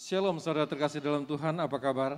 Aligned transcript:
Shalom 0.00 0.40
saudara 0.40 0.64
terkasih 0.64 1.04
dalam 1.04 1.28
Tuhan, 1.28 1.60
apa 1.60 1.76
kabar? 1.76 2.16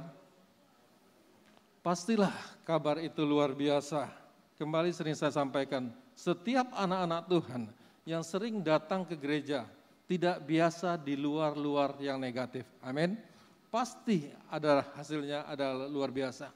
Pastilah 1.82 2.30
kabar 2.62 3.02
itu 3.02 3.26
luar 3.26 3.50
biasa. 3.50 4.06
Kembali 4.54 4.94
sering 4.94 5.18
saya 5.18 5.34
sampaikan, 5.34 5.90
setiap 6.14 6.70
anak-anak 6.78 7.26
Tuhan 7.26 7.62
yang 8.06 8.22
sering 8.22 8.62
datang 8.62 9.02
ke 9.02 9.18
gereja 9.18 9.66
tidak 10.06 10.46
biasa 10.46 10.94
di 10.94 11.18
luar-luar 11.18 11.98
yang 11.98 12.22
negatif. 12.22 12.62
Amin. 12.86 13.18
Pasti 13.66 14.30
ada 14.46 14.86
hasilnya 14.94 15.50
ada 15.50 15.74
luar 15.90 16.14
biasa. 16.14 16.54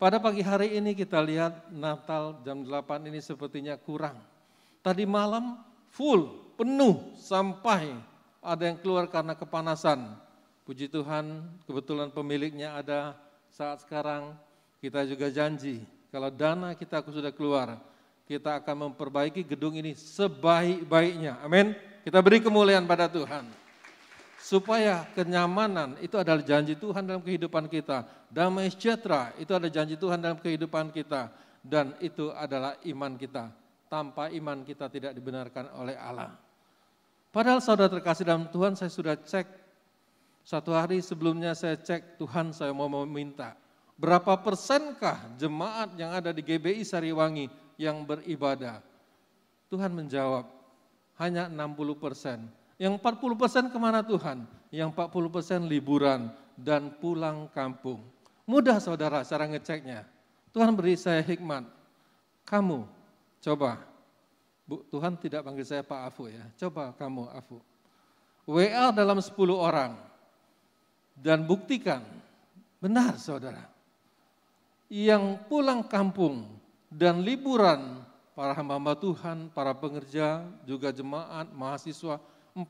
Pada 0.00 0.16
pagi 0.16 0.40
hari 0.40 0.80
ini 0.80 0.96
kita 0.96 1.20
lihat 1.20 1.68
Natal 1.68 2.40
jam 2.40 2.64
8 2.64 3.04
ini 3.04 3.20
sepertinya 3.20 3.76
kurang. 3.76 4.16
Tadi 4.80 5.04
malam 5.04 5.60
full, 5.92 6.56
penuh 6.56 7.20
sampai 7.20 8.11
ada 8.42 8.66
yang 8.66 8.76
keluar 8.82 9.06
karena 9.06 9.38
kepanasan. 9.38 10.18
Puji 10.66 10.90
Tuhan, 10.90 11.46
kebetulan 11.64 12.10
pemiliknya 12.10 12.74
ada 12.74 13.14
saat 13.54 13.86
sekarang. 13.86 14.34
Kita 14.82 15.06
juga 15.06 15.30
janji, 15.30 15.86
kalau 16.10 16.26
dana 16.28 16.74
kita 16.74 17.00
sudah 17.06 17.30
keluar, 17.30 17.78
kita 18.26 18.58
akan 18.58 18.90
memperbaiki 18.90 19.46
gedung 19.46 19.78
ini 19.78 19.94
sebaik-baiknya. 19.94 21.40
Amin. 21.40 21.72
Kita 22.02 22.18
beri 22.18 22.42
kemuliaan 22.42 22.84
pada 22.84 23.08
Tuhan. 23.08 23.46
Supaya 24.42 25.06
kenyamanan 25.14 25.94
itu 26.02 26.18
adalah 26.18 26.42
janji 26.42 26.74
Tuhan 26.74 27.06
dalam 27.06 27.22
kehidupan 27.22 27.70
kita. 27.70 28.04
Damai 28.26 28.68
sejahtera 28.74 29.30
itu 29.38 29.54
adalah 29.54 29.70
janji 29.70 29.94
Tuhan 29.94 30.18
dalam 30.18 30.36
kehidupan 30.36 30.90
kita. 30.90 31.30
Dan 31.62 31.94
itu 32.02 32.34
adalah 32.34 32.74
iman 32.84 33.14
kita. 33.14 33.54
Tanpa 33.86 34.28
iman 34.34 34.66
kita 34.66 34.90
tidak 34.90 35.14
dibenarkan 35.14 35.70
oleh 35.78 35.94
Allah. 35.94 36.34
Padahal 37.32 37.64
saudara 37.64 37.88
terkasih 37.88 38.28
dalam 38.28 38.44
Tuhan 38.52 38.76
saya 38.76 38.92
sudah 38.92 39.16
cek. 39.16 39.48
Satu 40.44 40.76
hari 40.76 41.00
sebelumnya 41.00 41.56
saya 41.56 41.80
cek 41.80 42.20
Tuhan 42.20 42.52
saya 42.52 42.76
mau 42.76 42.92
meminta. 42.92 43.56
Berapa 43.96 44.36
persenkah 44.36 45.32
jemaat 45.40 45.96
yang 45.96 46.12
ada 46.12 46.28
di 46.28 46.44
GBI 46.44 46.84
Sariwangi 46.84 47.48
yang 47.80 48.04
beribadah? 48.04 48.84
Tuhan 49.72 49.96
menjawab, 49.96 50.44
hanya 51.16 51.48
60 51.48 51.96
persen. 51.96 52.44
Yang 52.76 53.00
40 53.00 53.40
persen 53.40 53.64
ke 53.72 53.78
mana 53.80 54.04
Tuhan? 54.04 54.44
Yang 54.68 54.92
40 54.92 55.32
persen 55.32 55.60
liburan 55.64 56.28
dan 56.58 56.92
pulang 57.00 57.48
kampung. 57.56 58.04
Mudah 58.44 58.76
saudara 58.76 59.24
cara 59.24 59.48
ngeceknya. 59.48 60.04
Tuhan 60.52 60.76
beri 60.76 61.00
saya 61.00 61.24
hikmat. 61.24 61.64
Kamu 62.44 62.84
coba 63.40 63.91
Bu, 64.72 64.80
Tuhan 64.88 65.20
tidak 65.20 65.44
panggil 65.44 65.68
saya 65.68 65.84
Pak 65.84 66.00
Afu 66.08 66.32
ya. 66.32 66.40
Coba 66.56 66.96
kamu 66.96 67.28
Afu. 67.28 67.60
WA 68.48 68.88
dalam 68.88 69.20
10 69.20 69.36
orang. 69.52 70.00
Dan 71.12 71.44
buktikan, 71.44 72.00
benar 72.80 73.20
saudara. 73.20 73.68
Yang 74.88 75.44
pulang 75.52 75.84
kampung 75.84 76.48
dan 76.88 77.20
liburan 77.20 78.00
para 78.32 78.56
hamba-hamba 78.56 78.96
Tuhan, 78.96 79.52
para 79.52 79.76
pengerja, 79.76 80.40
juga 80.64 80.88
jemaat, 80.88 81.52
mahasiswa, 81.52 82.16
40 82.56 82.64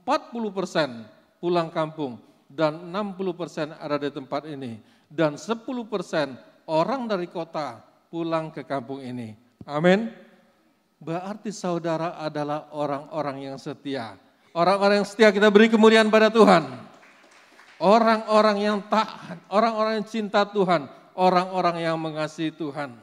persen 0.51 1.07
pulang 1.39 1.71
kampung 1.71 2.19
dan 2.51 2.91
60 2.91 3.39
persen 3.39 3.71
ada 3.79 3.95
di 3.95 4.11
tempat 4.11 4.43
ini. 4.51 4.83
Dan 5.07 5.39
10 5.39 5.63
persen 5.87 6.35
orang 6.67 7.07
dari 7.07 7.31
kota 7.31 7.79
pulang 8.11 8.51
ke 8.51 8.67
kampung 8.67 8.99
ini. 9.07 9.39
Amin. 9.71 10.11
Berarti 11.03 11.51
saudara 11.51 12.15
adalah 12.15 12.71
orang-orang 12.71 13.51
yang 13.51 13.59
setia. 13.59 14.15
Orang-orang 14.55 15.03
yang 15.03 15.09
setia 15.09 15.35
kita 15.35 15.51
beri 15.51 15.67
kemuliaan 15.67 16.07
pada 16.07 16.31
Tuhan. 16.31 16.63
Orang-orang 17.83 18.63
yang 18.63 18.79
taat, 18.87 19.43
orang-orang 19.51 19.99
yang 19.99 20.07
cinta 20.07 20.47
Tuhan, 20.47 20.87
orang-orang 21.19 21.83
yang 21.83 21.99
mengasihi 21.99 22.55
Tuhan. 22.55 22.95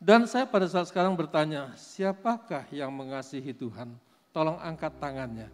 Dan 0.00 0.24
saya 0.24 0.48
pada 0.48 0.64
saat 0.64 0.88
sekarang 0.88 1.12
bertanya, 1.12 1.76
siapakah 1.76 2.64
yang 2.72 2.88
mengasihi 2.88 3.52
Tuhan? 3.52 3.92
Tolong 4.32 4.56
angkat 4.64 4.96
tangannya. 4.96 5.52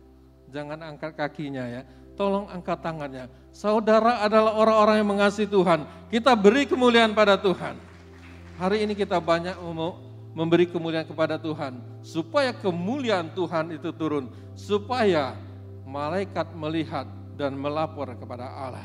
Jangan 0.55 0.79
angkat 0.87 1.19
kakinya 1.19 1.67
ya. 1.67 1.83
Tolong 2.15 2.47
angkat 2.55 2.79
tangannya. 2.79 3.27
Saudara 3.51 4.23
adalah 4.23 4.55
orang-orang 4.55 5.03
yang 5.03 5.11
mengasihi 5.11 5.51
Tuhan. 5.51 5.83
Kita 6.07 6.39
beri 6.39 6.71
kemuliaan 6.71 7.11
pada 7.19 7.35
Tuhan. 7.35 7.75
Hari 8.63 8.87
ini 8.87 8.95
kita 8.95 9.19
banyak 9.19 9.59
memberi 10.37 10.69
kemuliaan 10.69 11.09
kepada 11.09 11.41
Tuhan, 11.41 11.81
supaya 12.05 12.53
kemuliaan 12.53 13.33
Tuhan 13.33 13.73
itu 13.73 13.89
turun, 13.97 14.29
supaya 14.53 15.33
malaikat 15.89 16.53
melihat 16.53 17.09
dan 17.41 17.57
melapor 17.57 18.13
kepada 18.21 18.45
Allah. 18.45 18.85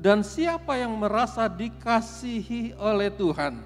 Dan 0.00 0.24
siapa 0.24 0.80
yang 0.80 0.96
merasa 0.96 1.52
dikasihi 1.52 2.72
oleh 2.80 3.12
Tuhan, 3.12 3.60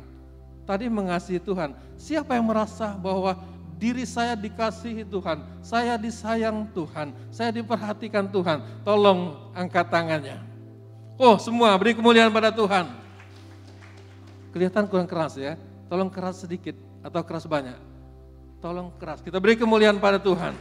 tadi 0.67 0.91
mengasihi 0.91 1.39
Tuhan, 1.39 1.79
siapa 1.95 2.35
yang 2.35 2.51
merasa 2.51 2.99
bahwa 2.99 3.39
diri 3.79 4.03
saya 4.03 4.35
dikasihi 4.35 5.07
Tuhan, 5.07 5.39
saya 5.63 5.95
disayang 5.95 6.67
Tuhan, 6.75 7.15
saya 7.31 7.55
diperhatikan 7.55 8.27
Tuhan, 8.27 8.59
tolong 8.83 9.39
angkat 9.55 9.87
tangannya. 9.87 10.43
Oh 11.15 11.39
semua 11.39 11.79
beri 11.79 11.95
kemuliaan 11.95 12.35
pada 12.35 12.51
Tuhan. 12.51 12.91
Kelihatan 14.51 14.91
kurang 14.91 15.07
keras 15.07 15.39
ya, 15.39 15.55
tolong 15.87 16.11
keras 16.11 16.43
sedikit 16.43 16.88
atau 17.03 17.21
keras 17.23 17.47
banyak? 17.47 17.77
Tolong 18.59 18.91
keras. 18.99 19.23
Kita 19.23 19.39
beri 19.39 19.55
kemuliaan 19.55 20.03
pada 20.03 20.19
Tuhan. 20.19 20.55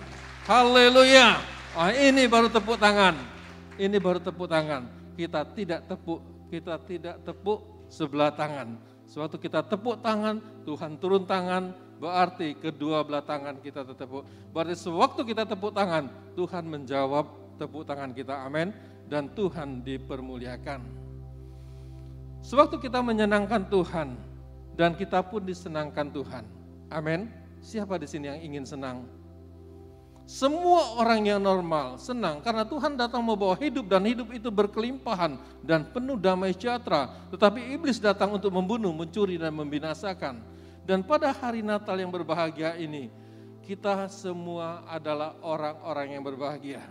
Haleluya. 0.45 1.41
Ah, 1.73 1.93
ini 1.93 2.25
baru 2.29 2.49
tepuk 2.49 2.77
tangan. 2.77 3.17
Ini 3.77 3.97
baru 4.01 4.17
tepuk 4.17 4.49
tangan. 4.49 4.89
Kita 5.17 5.45
tidak 5.53 5.85
tepuk, 5.85 6.21
kita 6.49 6.77
tidak 6.85 7.15
tepuk 7.25 7.89
sebelah 7.89 8.33
tangan. 8.33 8.77
Suatu 9.07 9.39
kita 9.39 9.63
tepuk 9.63 10.03
tangan, 10.03 10.43
Tuhan 10.67 10.99
turun 10.99 11.23
tangan, 11.23 11.71
berarti 11.97 12.53
kedua 12.59 13.01
belah 13.07 13.23
tangan 13.23 13.57
kita 13.63 13.87
tertepuk. 13.87 14.27
Berarti 14.51 14.75
sewaktu 14.77 15.21
kita 15.23 15.47
tepuk 15.47 15.71
tangan, 15.73 16.11
Tuhan 16.35 16.67
menjawab 16.67 17.25
tepuk 17.57 17.87
tangan 17.87 18.11
kita. 18.13 18.45
Amin. 18.45 18.75
Dan 19.07 19.31
Tuhan 19.31 19.81
dipermuliakan. 19.87 20.83
Sewaktu 22.43 22.77
kita 22.83 22.99
menyenangkan 22.99 23.65
Tuhan, 23.71 24.19
dan 24.77 24.93
kita 24.93 25.25
pun 25.25 25.41
disenangkan 25.41 26.07
Tuhan. 26.13 26.45
Amin. 26.93 27.27
Siapa 27.59 27.97
di 27.97 28.07
sini 28.07 28.29
yang 28.29 28.39
ingin 28.39 28.63
senang? 28.63 29.09
Semua 30.27 30.99
orang 30.99 31.23
yang 31.23 31.39
normal 31.39 31.95
senang 31.95 32.43
karena 32.43 32.67
Tuhan 32.67 32.99
datang 32.99 33.23
membawa 33.23 33.55
hidup 33.55 33.87
dan 33.87 34.03
hidup 34.03 34.27
itu 34.35 34.51
berkelimpahan 34.51 35.39
dan 35.63 35.87
penuh 35.87 36.19
damai 36.19 36.51
sejahtera. 36.51 37.09
Tetapi 37.31 37.73
iblis 37.73 37.97
datang 37.97 38.35
untuk 38.35 38.51
membunuh, 38.51 38.91
mencuri 38.91 39.39
dan 39.39 39.55
membinasakan. 39.55 40.43
Dan 40.83 41.03
pada 41.03 41.31
hari 41.31 41.63
Natal 41.63 41.95
yang 41.99 42.11
berbahagia 42.11 42.75
ini, 42.75 43.07
kita 43.63 44.07
semua 44.07 44.83
adalah 44.87 45.35
orang-orang 45.43 46.15
yang 46.15 46.23
berbahagia. 46.23 46.83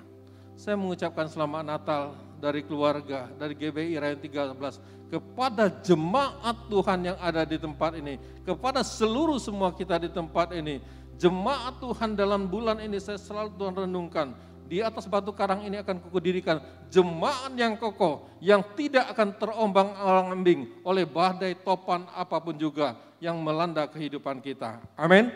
Saya 0.56 0.76
mengucapkan 0.76 1.28
selamat 1.28 1.64
Natal 1.64 2.16
dari 2.36 2.60
keluarga, 2.64 3.30
dari 3.36 3.56
GBI 3.56 3.96
Rayon 3.96 4.20
13 4.20 4.96
kepada 5.06 5.70
jemaat 5.70 6.66
Tuhan 6.66 7.14
yang 7.14 7.18
ada 7.22 7.46
di 7.46 7.56
tempat 7.58 7.94
ini, 7.94 8.18
kepada 8.42 8.82
seluruh 8.82 9.38
semua 9.38 9.70
kita 9.70 10.02
di 10.02 10.10
tempat 10.10 10.50
ini. 10.54 10.82
Jemaat 11.16 11.80
Tuhan 11.80 12.12
dalam 12.12 12.44
bulan 12.44 12.76
ini 12.82 13.00
saya 13.00 13.16
selalu 13.16 13.56
Tuhan 13.56 13.74
renungkan. 13.88 14.36
Di 14.66 14.82
atas 14.82 15.06
batu 15.06 15.30
karang 15.30 15.62
ini 15.62 15.78
akan 15.78 16.02
kukudirikan 16.02 16.58
jemaat 16.90 17.54
yang 17.54 17.78
kokoh, 17.78 18.26
yang 18.42 18.66
tidak 18.74 19.06
akan 19.14 19.38
terombang 19.38 19.94
ambing 19.94 20.66
oleh 20.82 21.06
badai 21.06 21.54
topan 21.54 22.02
apa 22.10 22.42
pun 22.42 22.58
juga 22.58 22.98
yang 23.22 23.38
melanda 23.38 23.86
kehidupan 23.86 24.42
kita. 24.42 24.82
Amin. 24.98 25.30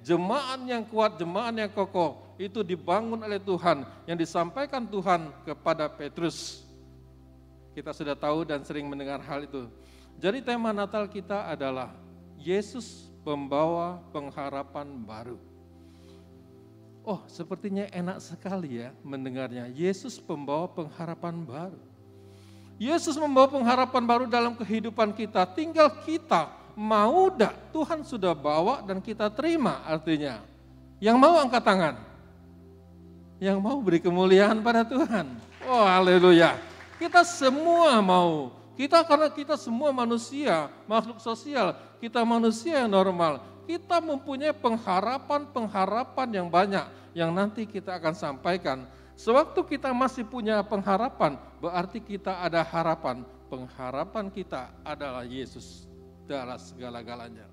Jemaat 0.00 0.64
yang 0.64 0.82
kuat, 0.88 1.20
jemaat 1.20 1.52
yang 1.60 1.68
kokoh, 1.68 2.29
itu 2.40 2.64
dibangun 2.64 3.20
oleh 3.20 3.36
Tuhan, 3.36 3.84
yang 4.08 4.16
disampaikan 4.16 4.88
Tuhan 4.88 5.28
kepada 5.44 5.92
Petrus 5.92 6.70
kita 7.70 7.94
sudah 7.94 8.18
tahu 8.18 8.42
dan 8.42 8.66
sering 8.66 8.86
mendengar 8.90 9.22
hal 9.22 9.46
itu. 9.46 9.70
Jadi 10.18 10.42
tema 10.42 10.74
Natal 10.74 11.06
kita 11.06 11.48
adalah 11.48 11.94
Yesus 12.36 13.08
pembawa 13.22 14.02
pengharapan 14.10 15.00
baru. 15.00 15.38
Oh, 17.00 17.24
sepertinya 17.24 17.88
enak 17.88 18.20
sekali 18.20 18.84
ya 18.84 18.92
mendengarnya. 19.00 19.70
Yesus 19.72 20.20
pembawa 20.20 20.68
pengharapan 20.68 21.40
baru. 21.40 21.80
Yesus 22.76 23.16
membawa 23.16 23.48
pengharapan 23.48 24.04
baru 24.04 24.24
dalam 24.28 24.52
kehidupan 24.58 25.16
kita. 25.16 25.48
Tinggal 25.48 25.88
kita 26.04 26.52
mau 26.76 27.32
dak 27.32 27.56
Tuhan 27.72 28.04
sudah 28.04 28.36
bawa 28.36 28.84
dan 28.84 29.00
kita 29.00 29.32
terima 29.32 29.80
artinya. 29.88 30.44
Yang 31.00 31.16
mau 31.16 31.40
angkat 31.40 31.64
tangan. 31.64 32.09
Yang 33.40 33.58
mau 33.58 33.80
beri 33.80 33.98
kemuliaan 33.98 34.60
pada 34.60 34.84
Tuhan. 34.84 35.32
Oh 35.64 35.82
haleluya. 35.82 36.60
Kita 37.00 37.24
semua 37.24 37.98
mau. 38.04 38.52
Kita 38.76 39.00
karena 39.04 39.28
kita 39.32 39.56
semua 39.56 39.92
manusia, 39.92 40.68
makhluk 40.84 41.20
sosial, 41.20 41.76
kita 42.00 42.20
manusia 42.24 42.84
yang 42.84 42.92
normal. 42.92 43.40
Kita 43.64 44.00
mempunyai 44.00 44.52
pengharapan-pengharapan 44.52 46.28
yang 46.32 46.48
banyak 46.48 46.84
yang 47.16 47.32
nanti 47.32 47.64
kita 47.64 47.96
akan 47.96 48.14
sampaikan 48.16 48.88
Sewaktu 49.20 49.76
kita 49.76 49.92
masih 49.92 50.24
punya 50.24 50.64
pengharapan, 50.64 51.36
berarti 51.60 52.00
kita 52.00 52.40
ada 52.40 52.64
harapan. 52.64 53.20
Pengharapan 53.52 54.32
kita 54.32 54.72
adalah 54.80 55.28
Yesus 55.28 55.84
dalam 56.24 56.56
segala-galanya. 56.56 57.44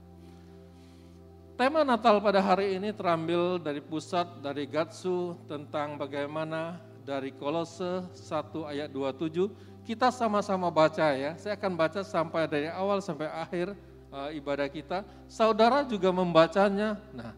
Tema 1.57 1.81
Natal 1.81 2.21
pada 2.21 2.37
hari 2.37 2.77
ini 2.77 2.93
terambil 2.93 3.57
dari 3.57 3.81
pusat 3.81 4.29
dari 4.45 4.69
Gatsu 4.69 5.33
tentang 5.49 5.97
bagaimana 5.97 6.77
dari 7.01 7.33
Kolose 7.33 8.05
1 8.13 8.61
ayat 8.69 8.93
27 8.93 9.81
kita 9.81 10.13
sama-sama 10.13 10.69
baca 10.69 11.17
ya. 11.17 11.33
Saya 11.41 11.57
akan 11.57 11.73
baca 11.73 12.05
sampai 12.05 12.45
dari 12.45 12.69
awal 12.69 13.01
sampai 13.01 13.25
akhir 13.33 13.73
uh, 14.13 14.29
ibadah 14.37 14.69
kita. 14.69 15.01
Saudara 15.25 15.81
juga 15.81 16.13
membacanya. 16.13 17.01
Nah, 17.09 17.33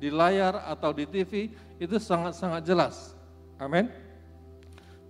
di 0.00 0.08
layar 0.08 0.64
atau 0.64 0.88
di 0.96 1.04
TV 1.04 1.52
itu 1.76 2.00
sangat-sangat 2.00 2.64
jelas. 2.64 3.12
Amin. 3.60 3.92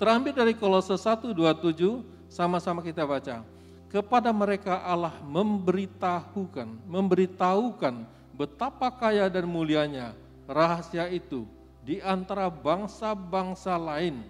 Terambil 0.02 0.34
dari 0.34 0.58
Kolose 0.58 0.98
1:27 0.98 2.02
sama-sama 2.26 2.82
kita 2.82 3.06
baca. 3.06 3.46
Kepada 3.86 4.34
mereka 4.34 4.82
Allah 4.82 5.14
memberitahukan, 5.22 6.90
memberitahukan 6.90 8.17
betapa 8.38 8.86
kaya 8.94 9.26
dan 9.26 9.50
mulianya 9.50 10.14
rahasia 10.46 11.10
itu 11.10 11.42
di 11.82 11.98
antara 11.98 12.46
bangsa-bangsa 12.46 13.74
lain. 13.74 14.22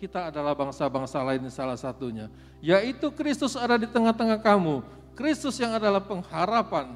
Kita 0.00 0.32
adalah 0.32 0.56
bangsa-bangsa 0.56 1.20
lain 1.22 1.48
salah 1.52 1.76
satunya, 1.76 2.32
yaitu 2.64 3.12
Kristus 3.12 3.54
ada 3.54 3.76
di 3.76 3.88
tengah-tengah 3.88 4.40
kamu. 4.40 4.80
Kristus 5.14 5.60
yang 5.60 5.76
adalah 5.76 6.02
pengharapan 6.02 6.92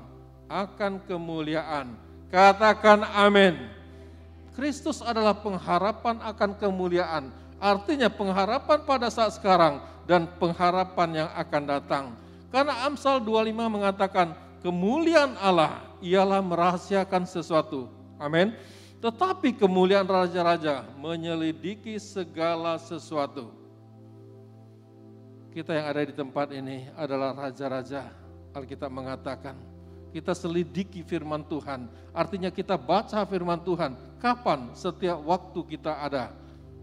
akan 0.50 0.92
kemuliaan. 1.06 1.94
Katakan 2.28 3.06
amin. 3.14 3.56
Kristus 4.52 5.00
adalah 5.00 5.38
pengharapan 5.38 6.18
akan 6.20 6.50
kemuliaan. 6.58 7.30
Artinya 7.62 8.10
pengharapan 8.10 8.82
pada 8.82 9.08
saat 9.08 9.38
sekarang 9.38 9.78
dan 10.04 10.26
pengharapan 10.36 11.24
yang 11.24 11.30
akan 11.32 11.62
datang. 11.64 12.04
Karena 12.50 12.84
Amsal 12.84 13.22
25 13.22 13.54
mengatakan 13.70 14.34
kemuliaan 14.60 15.38
Allah 15.38 15.87
ialah 16.02 16.42
merahasiakan 16.42 17.24
sesuatu. 17.28 17.90
Amin. 18.18 18.54
Tetapi 18.98 19.54
kemuliaan 19.54 20.06
raja-raja 20.06 20.82
menyelidiki 20.98 21.94
segala 22.02 22.74
sesuatu. 22.82 23.54
Kita 25.54 25.70
yang 25.74 25.86
ada 25.86 26.02
di 26.02 26.14
tempat 26.14 26.50
ini 26.50 26.90
adalah 26.98 27.34
raja-raja. 27.34 28.10
Alkitab 28.54 28.90
mengatakan 28.90 29.54
kita 30.10 30.34
selidiki 30.34 31.06
firman 31.06 31.46
Tuhan. 31.46 31.86
Artinya 32.10 32.50
kita 32.50 32.74
baca 32.74 33.22
firman 33.22 33.60
Tuhan. 33.62 33.94
Kapan? 34.18 34.74
Setiap 34.74 35.22
waktu 35.22 35.60
kita 35.78 35.94
ada. 36.02 36.34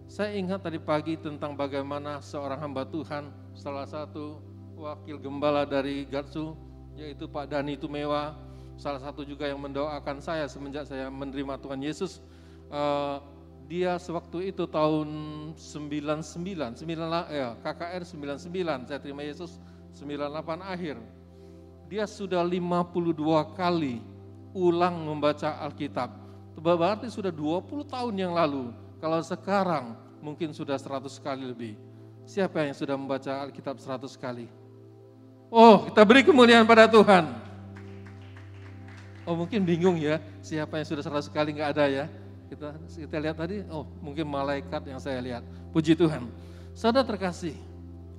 Saya 0.05 0.37
ingat 0.37 0.61
tadi 0.61 0.77
pagi 0.77 1.17
tentang 1.17 1.57
bagaimana 1.57 2.21
seorang 2.21 2.61
hamba 2.61 2.85
Tuhan, 2.85 3.25
salah 3.57 3.89
satu 3.89 4.37
wakil 4.77 5.17
gembala 5.17 5.65
dari 5.65 6.05
Gatsu, 6.05 6.53
yaitu 6.93 7.25
Pak 7.25 7.49
Dani 7.49 7.73
Tumewa, 7.73 8.37
salah 8.75 8.99
satu 8.99 9.23
juga 9.23 9.47
yang 9.47 9.59
mendoakan 9.59 10.19
saya 10.19 10.45
semenjak 10.47 10.87
saya 10.87 11.07
menerima 11.11 11.59
Tuhan 11.59 11.79
Yesus. 11.79 12.19
Uh, 12.67 13.19
dia 13.65 13.97
sewaktu 13.97 14.53
itu 14.53 14.69
tahun 14.69 15.09
99, 15.57 16.77
9, 16.77 17.33
ya, 17.33 17.57
KKR 17.65 18.03
99, 18.05 18.85
saya 18.85 18.99
terima 19.01 19.25
Yesus 19.25 19.57
98 19.97 20.61
akhir 20.61 21.01
dia 21.85 22.09
sudah 22.09 22.41
52 22.41 23.53
kali 23.53 24.01
ulang 24.55 25.05
membaca 25.05 25.61
Alkitab. 25.61 26.09
Berarti 26.57 27.11
sudah 27.11 27.29
20 27.29 27.85
tahun 27.85 28.15
yang 28.15 28.33
lalu. 28.33 28.73
Kalau 28.97 29.19
sekarang 29.21 29.93
mungkin 30.23 30.55
sudah 30.55 30.79
100 30.79 31.21
kali 31.21 31.45
lebih. 31.45 31.73
Siapa 32.25 32.65
yang 32.65 32.73
sudah 32.73 32.97
membaca 32.97 33.29
Alkitab 33.45 33.77
100 33.77 34.17
kali? 34.17 34.49
Oh, 35.53 35.85
kita 35.85 36.01
beri 36.01 36.25
kemuliaan 36.25 36.65
pada 36.65 36.89
Tuhan. 36.89 37.29
Oh, 39.25 39.33
mungkin 39.33 39.65
bingung 39.65 39.97
ya, 39.97 40.21
siapa 40.45 40.77
yang 40.77 40.87
sudah 40.87 41.01
100 41.01 41.33
kali 41.33 41.57
nggak 41.57 41.69
ada 41.73 41.85
ya. 41.89 42.05
Kita 42.45 42.77
kita 42.93 43.17
lihat 43.17 43.37
tadi, 43.41 43.65
oh 43.73 43.89
mungkin 43.99 44.29
malaikat 44.29 44.85
yang 44.85 45.01
saya 45.01 45.17
lihat. 45.17 45.43
Puji 45.73 45.97
Tuhan. 45.97 46.29
Saudara 46.77 47.01
terkasih, 47.01 47.57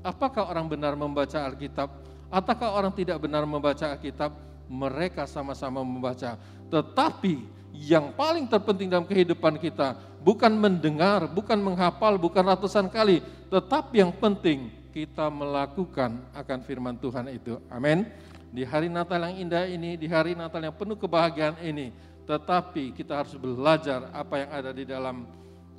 apakah 0.03 0.51
orang 0.51 0.67
benar 0.67 0.99
membaca 0.99 1.39
Alkitab 1.47 2.07
Ataukah 2.27 2.75
orang 2.75 2.91
tidak 2.91 3.23
benar 3.23 3.47
membaca 3.47 3.87
Alkitab? 3.95 4.35
Mereka 4.67 5.31
sama-sama 5.31 5.87
membaca. 5.87 6.35
Tetapi 6.67 7.39
yang 7.71 8.11
paling 8.19 8.51
terpenting 8.51 8.91
dalam 8.91 9.07
kehidupan 9.07 9.63
kita 9.63 9.95
bukan 10.27 10.51
mendengar, 10.51 11.31
bukan 11.31 11.55
menghafal, 11.55 12.19
bukan 12.19 12.43
ratusan 12.43 12.91
kali, 12.91 13.23
tetapi 13.47 14.03
yang 14.03 14.11
penting 14.11 14.75
kita 14.91 15.31
melakukan 15.31 16.19
akan 16.35 16.59
firman 16.67 16.99
Tuhan 16.99 17.31
itu. 17.31 17.63
Amin. 17.71 18.11
Di 18.51 18.63
hari 18.63 18.87
Natal 18.91 19.27
yang 19.31 19.49
indah 19.49 19.65
ini, 19.67 19.99
di 19.99 20.07
hari 20.07 20.35
Natal 20.35 20.63
yang 20.63 20.75
penuh 20.75 20.97
kebahagiaan 20.97 21.59
ini, 21.61 21.93
tetapi 22.27 22.91
kita 22.95 23.23
harus 23.23 23.35
belajar 23.39 24.11
apa 24.11 24.35
yang 24.43 24.51
ada 24.51 24.71
di 24.75 24.85
dalam 24.87 25.27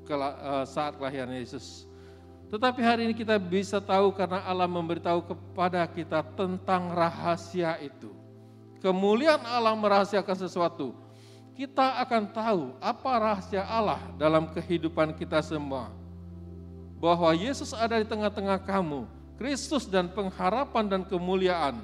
eh, 0.07 0.65
saat 0.67 0.95
kelahiran 0.95 1.35
Yesus. 1.35 1.87
Tetapi 2.47 2.79
hari 2.79 3.11
ini 3.11 3.13
kita 3.15 3.35
bisa 3.35 3.83
tahu 3.83 4.15
karena 4.15 4.39
Allah 4.47 4.71
memberitahu 4.71 5.19
kepada 5.27 5.83
kita 5.83 6.23
tentang 6.23 6.95
rahasia 6.95 7.75
itu. 7.83 8.15
Kemuliaan 8.79 9.43
Allah 9.43 9.75
merahasiakan 9.75 10.47
sesuatu. 10.47 10.95
Kita 11.57 11.99
akan 12.05 12.23
tahu 12.31 12.61
apa 12.79 13.11
rahasia 13.19 13.67
Allah 13.67 13.99
dalam 14.15 14.47
kehidupan 14.55 15.11
kita 15.19 15.43
semua. 15.43 15.91
Bahwa 17.03 17.35
Yesus 17.35 17.75
ada 17.75 17.99
di 17.99 18.07
tengah-tengah 18.07 18.63
kamu. 18.63 19.03
Kristus 19.35 19.83
dan 19.85 20.07
pengharapan 20.07 20.87
dan 20.87 21.01
kemuliaan. 21.03 21.77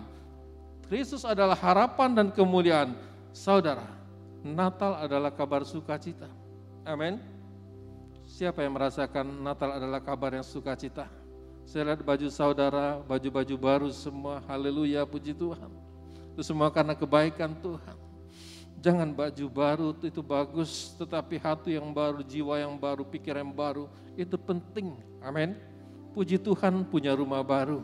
Kristus 0.94 1.26
adalah 1.26 1.58
harapan 1.58 2.14
dan 2.14 2.28
kemuliaan. 2.30 2.94
Saudara, 3.34 3.90
Natal 4.46 4.94
adalah 5.02 5.34
kabar 5.34 5.66
sukacita. 5.66 6.30
Amin. 6.86 7.18
Siapa 8.30 8.62
yang 8.62 8.78
merasakan 8.78 9.26
Natal 9.42 9.74
adalah 9.74 9.98
kabar 9.98 10.38
yang 10.38 10.46
sukacita? 10.46 11.10
Saya 11.66 11.90
lihat 11.90 12.06
baju 12.06 12.30
saudara, 12.30 13.02
baju-baju 13.10 13.56
baru 13.58 13.90
semua, 13.90 14.46
haleluya, 14.46 15.02
puji 15.02 15.34
Tuhan. 15.34 15.74
Itu 16.38 16.46
semua 16.46 16.70
karena 16.70 16.94
kebaikan 16.94 17.58
Tuhan. 17.58 17.98
Jangan 18.78 19.10
baju 19.18 19.46
baru 19.50 19.98
itu 19.98 20.22
bagus, 20.22 20.94
tetapi 21.02 21.42
hati 21.42 21.74
yang 21.74 21.90
baru, 21.90 22.22
jiwa 22.22 22.62
yang 22.62 22.78
baru, 22.78 23.02
pikiran 23.02 23.42
yang 23.42 23.50
baru, 23.50 23.90
itu 24.14 24.38
penting. 24.38 24.94
Amin. 25.26 25.58
Puji 26.14 26.38
Tuhan 26.38 26.86
punya 26.86 27.18
rumah 27.18 27.42
baru. 27.42 27.82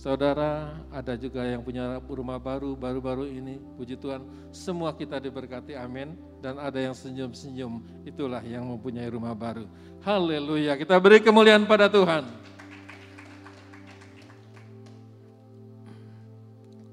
Saudara, 0.00 0.80
ada 0.88 1.12
juga 1.12 1.44
yang 1.44 1.60
punya 1.60 2.00
rumah 2.08 2.40
baru, 2.40 2.72
baru-baru 2.72 3.28
ini, 3.28 3.60
puji 3.76 4.00
Tuhan. 4.00 4.24
Semua 4.48 4.96
kita 4.96 5.20
diberkati, 5.20 5.76
amin 5.76 6.16
dan 6.40 6.56
ada 6.56 6.80
yang 6.80 6.96
senyum-senyum, 6.96 7.84
itulah 8.08 8.40
yang 8.40 8.64
mempunyai 8.64 9.12
rumah 9.12 9.36
baru. 9.36 9.68
Haleluya, 10.00 10.80
kita 10.80 10.96
beri 10.96 11.20
kemuliaan 11.20 11.68
pada 11.68 11.92
Tuhan. 11.92 12.24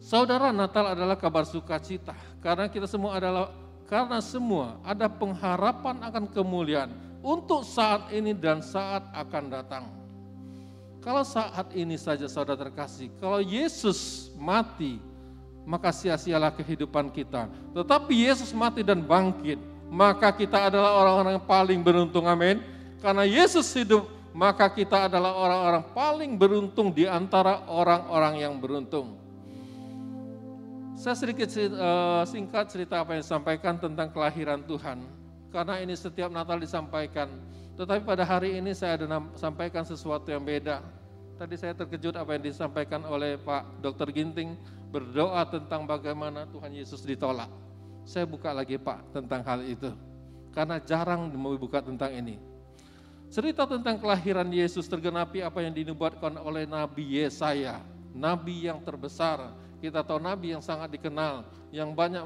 Saudara, 0.04 0.52
Natal 0.52 0.92
adalah 0.92 1.16
kabar 1.16 1.48
sukacita 1.48 2.12
karena 2.44 2.68
kita 2.68 2.92
semua 2.92 3.16
adalah 3.16 3.56
karena 3.88 4.20
semua 4.20 4.84
ada 4.84 5.08
pengharapan 5.08 6.04
akan 6.12 6.28
kemuliaan 6.28 6.92
untuk 7.24 7.64
saat 7.64 8.12
ini 8.12 8.36
dan 8.36 8.60
saat 8.60 9.08
akan 9.16 9.48
datang. 9.48 9.97
Kalau 11.08 11.24
saat 11.24 11.72
ini 11.72 11.96
saja 11.96 12.28
saudara 12.28 12.68
terkasih, 12.68 13.08
kalau 13.24 13.40
Yesus 13.40 14.28
mati 14.36 15.00
maka 15.64 15.96
sia-sialah 15.96 16.52
kehidupan 16.52 17.08
kita. 17.16 17.48
Tetapi 17.72 18.28
Yesus 18.28 18.52
mati 18.52 18.84
dan 18.84 19.00
bangkit, 19.00 19.56
maka 19.88 20.36
kita 20.36 20.68
adalah 20.68 21.00
orang-orang 21.00 21.40
yang 21.40 21.48
paling 21.48 21.80
beruntung, 21.80 22.28
amin. 22.28 22.60
Karena 23.00 23.24
Yesus 23.24 23.72
hidup, 23.72 24.04
maka 24.36 24.68
kita 24.68 25.08
adalah 25.08 25.32
orang-orang 25.32 25.84
paling 25.96 26.32
beruntung 26.36 26.92
di 26.92 27.08
antara 27.08 27.64
orang-orang 27.72 28.44
yang 28.44 28.60
beruntung. 28.60 29.16
Saya 31.00 31.16
sedikit 31.16 31.48
uh, 31.56 32.28
singkat 32.28 32.68
cerita 32.68 33.00
apa 33.00 33.16
yang 33.16 33.24
disampaikan 33.24 33.80
tentang 33.80 34.12
kelahiran 34.12 34.60
Tuhan. 34.68 35.08
Karena 35.56 35.80
ini 35.80 35.96
setiap 35.96 36.28
Natal 36.28 36.60
disampaikan. 36.60 37.32
Tetapi 37.80 38.04
pada 38.04 38.28
hari 38.28 38.60
ini 38.60 38.76
saya 38.76 39.00
ada 39.00 39.24
sampaikan 39.40 39.88
sesuatu 39.88 40.28
yang 40.28 40.44
beda. 40.44 40.97
Tadi 41.38 41.54
saya 41.54 41.78
terkejut 41.78 42.18
apa 42.18 42.34
yang 42.34 42.50
disampaikan 42.50 43.06
oleh 43.06 43.38
Pak 43.38 43.78
Dr. 43.86 44.10
Ginting 44.10 44.58
berdoa 44.90 45.46
tentang 45.46 45.86
bagaimana 45.86 46.50
Tuhan 46.50 46.74
Yesus 46.74 47.06
ditolak. 47.06 47.46
Saya 48.10 48.26
buka 48.26 48.50
lagi 48.50 48.82
Pak 48.82 49.14
tentang 49.14 49.46
hal 49.46 49.62
itu. 49.62 49.94
Karena 50.50 50.82
jarang 50.82 51.30
mau 51.38 51.54
buka 51.54 51.86
tentang 51.86 52.10
ini. 52.10 52.42
Cerita 53.30 53.70
tentang 53.70 54.02
kelahiran 54.02 54.50
Yesus 54.50 54.90
tergenapi 54.90 55.46
apa 55.46 55.62
yang 55.62 55.78
dinubuatkan 55.78 56.42
oleh 56.42 56.66
Nabi 56.66 57.22
Yesaya. 57.22 57.86
Nabi 58.18 58.66
yang 58.66 58.82
terbesar. 58.82 59.54
Kita 59.78 60.02
tahu 60.02 60.18
Nabi 60.18 60.58
yang 60.58 60.64
sangat 60.66 60.90
dikenal. 60.90 61.46
Yang 61.70 61.94
banyak 61.94 62.24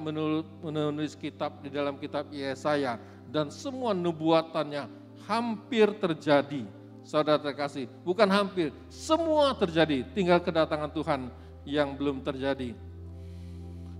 menulis 0.63 1.19
kitab 1.19 1.59
di 1.59 1.67
dalam 1.67 1.99
kitab 1.99 2.31
Yesaya. 2.31 2.95
Dan 3.27 3.51
semua 3.51 3.91
nubuatannya 3.91 4.87
hampir 5.27 5.91
terjadi. 5.99 6.63
Saudara 7.01 7.41
terkasih, 7.41 7.89
bukan 8.05 8.29
hampir, 8.29 8.69
semua 8.87 9.57
terjadi, 9.57 10.05
tinggal 10.13 10.37
kedatangan 10.37 10.91
Tuhan 10.93 11.21
yang 11.65 11.97
belum 11.97 12.21
terjadi. 12.21 12.77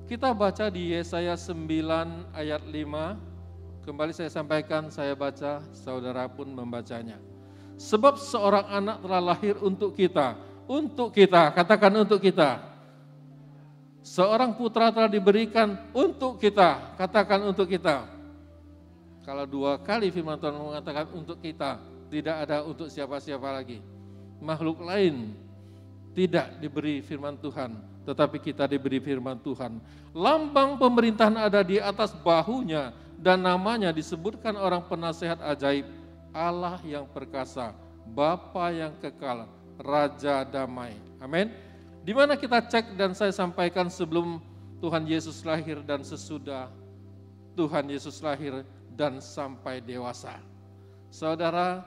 Kita 0.06 0.36
baca 0.36 0.70
di 0.70 0.94
Yesaya 0.94 1.34
9 1.34 2.36
ayat 2.36 2.62
5, 2.62 3.88
kembali 3.88 4.12
saya 4.14 4.30
sampaikan, 4.30 4.94
saya 4.94 5.18
baca, 5.18 5.66
saudara 5.74 6.30
pun 6.30 6.46
membacanya. 6.52 7.18
Sebab 7.82 8.22
seorang 8.22 8.70
anak 8.70 9.02
telah 9.02 9.22
lahir 9.34 9.58
untuk 9.58 9.98
kita, 9.98 10.38
untuk 10.70 11.10
kita, 11.10 11.50
katakan 11.58 12.06
untuk 12.06 12.22
kita. 12.22 12.62
Seorang 14.06 14.54
putra 14.54 14.94
telah 14.94 15.10
diberikan 15.10 15.78
untuk 15.94 16.38
kita, 16.38 16.94
katakan 16.98 17.42
untuk 17.50 17.66
kita. 17.66 18.06
Kalau 19.26 19.46
dua 19.46 19.78
kali 19.82 20.10
firman 20.10 20.38
Tuhan 20.38 20.58
mengatakan 20.58 21.10
untuk 21.14 21.38
kita, 21.42 21.91
tidak 22.12 22.36
ada 22.44 22.68
untuk 22.68 22.92
siapa-siapa 22.92 23.48
lagi. 23.48 23.80
Makhluk 24.44 24.84
lain 24.84 25.32
tidak 26.12 26.60
diberi 26.60 27.00
firman 27.00 27.40
Tuhan, 27.40 27.80
tetapi 28.04 28.44
kita 28.44 28.68
diberi 28.68 29.00
firman 29.00 29.40
Tuhan. 29.40 29.80
Lambang 30.12 30.76
pemerintahan 30.76 31.40
ada 31.40 31.64
di 31.64 31.80
atas 31.80 32.12
bahunya 32.12 32.92
dan 33.16 33.40
namanya 33.40 33.96
disebutkan 33.96 34.60
orang 34.60 34.84
penasehat 34.92 35.40
ajaib, 35.40 35.88
Allah 36.36 36.76
yang 36.84 37.08
perkasa, 37.08 37.72
Bapa 38.12 38.76
yang 38.76 38.92
kekal, 39.00 39.48
Raja 39.80 40.44
damai. 40.44 41.00
Amin. 41.24 41.48
Di 42.04 42.12
mana 42.12 42.36
kita 42.36 42.60
cek 42.60 43.00
dan 43.00 43.16
saya 43.16 43.32
sampaikan 43.32 43.88
sebelum 43.88 44.42
Tuhan 44.84 45.06
Yesus 45.06 45.46
lahir 45.46 45.80
dan 45.86 46.02
sesudah 46.02 46.74
Tuhan 47.54 47.88
Yesus 47.88 48.20
lahir 48.26 48.66
dan 48.98 49.22
sampai 49.22 49.80
dewasa. 49.80 50.42
Saudara, 51.14 51.86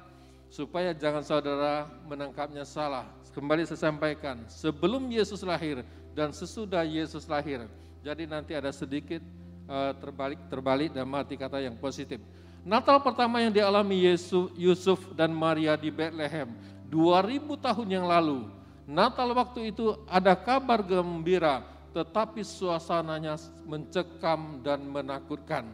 supaya 0.55 0.95
jangan 0.95 1.27
saudara 1.27 1.91
menangkapnya 2.07 2.63
salah. 2.63 3.11
Kembali 3.35 3.67
saya 3.67 3.91
sampaikan, 3.91 4.47
sebelum 4.47 5.11
Yesus 5.11 5.43
lahir 5.43 5.83
dan 6.15 6.31
sesudah 6.31 6.87
Yesus 6.87 7.27
lahir. 7.27 7.67
Jadi 8.07 8.31
nanti 8.31 8.55
ada 8.55 8.71
sedikit 8.71 9.19
uh, 9.67 9.91
terbalik 9.99 10.39
terbalik 10.47 10.91
dan 10.95 11.11
mati 11.11 11.35
kata 11.35 11.59
yang 11.59 11.75
positif. 11.75 12.23
Natal 12.63 13.03
pertama 13.03 13.43
yang 13.43 13.51
dialami 13.51 14.07
Yesus, 14.07 14.55
Yusuf 14.55 15.03
dan 15.19 15.35
Maria 15.35 15.75
di 15.75 15.91
Bethlehem 15.91 16.55
2000 16.87 17.43
tahun 17.59 17.89
yang 17.91 18.07
lalu 18.07 18.47
Natal 18.85 19.33
waktu 19.33 19.73
itu 19.73 19.97
ada 20.05 20.37
kabar 20.37 20.85
gembira, 20.85 21.65
tetapi 21.97 22.45
suasananya 22.45 23.41
mencekam 23.65 24.61
dan 24.61 24.85
menakutkan. 24.85 25.65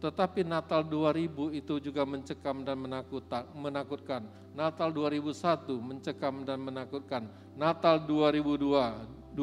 Tetapi 0.00 0.48
Natal 0.48 0.80
2000 0.80 1.52
itu 1.52 1.76
juga 1.76 2.08
mencekam 2.08 2.64
dan 2.64 2.80
menakutkan. 2.80 4.24
Natal 4.56 4.88
2001 4.90 5.76
mencekam 5.76 6.42
dan 6.48 6.58
menakutkan. 6.60 7.28
Natal 7.52 8.00
2002 8.08 9.36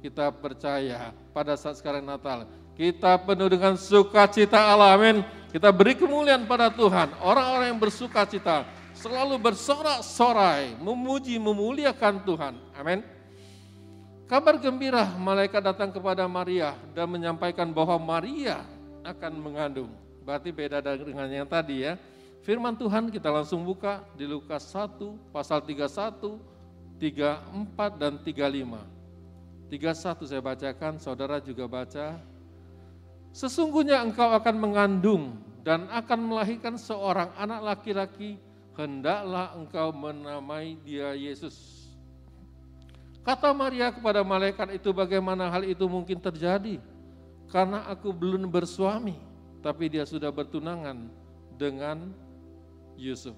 kita 0.00 0.30
percaya 0.30 1.10
pada 1.34 1.58
saat 1.58 1.82
sekarang 1.82 2.06
Natal 2.06 2.46
kita 2.76 3.16
penuh 3.24 3.48
dengan 3.48 3.72
sukacita 3.80 4.60
Allah, 4.60 4.92
amin. 4.92 5.24
Kita 5.48 5.72
beri 5.72 5.96
kemuliaan 5.96 6.44
pada 6.44 6.68
Tuhan. 6.68 7.08
Orang-orang 7.24 7.72
yang 7.72 7.80
bersukacita, 7.80 8.68
selalu 8.92 9.40
bersorak-sorai, 9.40 10.76
memuji, 10.76 11.40
memuliakan 11.40 12.20
Tuhan. 12.20 12.54
Amin. 12.76 13.00
Kabar 14.28 14.60
gembira 14.60 15.08
malaikat 15.16 15.64
datang 15.64 15.88
kepada 15.88 16.28
Maria 16.28 16.76
dan 16.92 17.08
menyampaikan 17.08 17.72
bahwa 17.72 17.96
Maria 17.96 18.60
akan 19.06 19.32
mengandung. 19.38 19.90
Berarti 20.26 20.50
beda 20.50 20.82
dengan 20.82 21.30
yang 21.30 21.46
tadi 21.46 21.86
ya. 21.86 21.94
Firman 22.42 22.74
Tuhan 22.74 23.10
kita 23.10 23.30
langsung 23.30 23.62
buka 23.62 24.02
di 24.18 24.26
Lukas 24.26 24.66
1 24.70 24.98
pasal 25.34 25.62
31, 25.62 26.38
34 26.98 28.02
dan 28.02 28.18
35. 28.22 28.96
31 29.66 30.30
saya 30.30 30.42
bacakan, 30.42 30.92
saudara 31.02 31.42
juga 31.42 31.66
baca. 31.66 32.18
Sesungguhnya 33.34 33.98
engkau 34.02 34.30
akan 34.30 34.56
mengandung 34.56 35.42
dan 35.66 35.90
akan 35.90 36.20
melahirkan 36.30 36.78
seorang 36.78 37.34
anak 37.34 37.74
laki-laki 37.74 38.38
hendaklah 38.78 39.56
engkau 39.58 39.90
menamai 39.90 40.78
dia 40.86 41.18
Yesus. 41.18 41.86
Kata 43.26 43.50
Maria 43.50 43.90
kepada 43.90 44.22
malaikat 44.22 44.78
itu 44.78 44.94
bagaimana 44.94 45.50
hal 45.50 45.66
itu 45.66 45.82
mungkin 45.90 46.22
terjadi? 46.22 46.78
Karena 47.46 47.86
aku 47.86 48.10
belum 48.10 48.50
bersuami, 48.50 49.14
tapi 49.62 49.90
dia 49.90 50.02
sudah 50.02 50.30
bertunangan 50.30 51.06
dengan 51.54 52.10
Yusuf. 52.98 53.34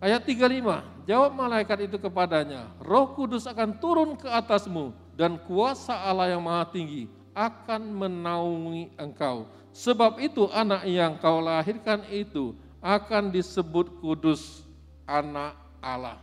Ayat 0.00 0.24
35, 0.24 1.04
jawab 1.04 1.32
malaikat 1.36 1.84
itu 1.84 2.00
kepadanya, 2.00 2.72
roh 2.80 3.12
kudus 3.12 3.44
akan 3.44 3.76
turun 3.76 4.16
ke 4.16 4.24
atasmu 4.24 4.96
dan 5.12 5.36
kuasa 5.44 5.92
Allah 5.92 6.32
yang 6.32 6.40
maha 6.40 6.64
tinggi 6.72 7.04
akan 7.36 7.82
menaungi 8.08 8.96
engkau. 8.96 9.44
Sebab 9.76 10.18
itu 10.18 10.48
anak 10.50 10.88
yang 10.88 11.20
kau 11.20 11.38
lahirkan 11.44 12.02
itu 12.08 12.56
akan 12.80 13.28
disebut 13.28 14.00
kudus 14.00 14.64
anak 15.04 15.52
Allah. 15.84 16.16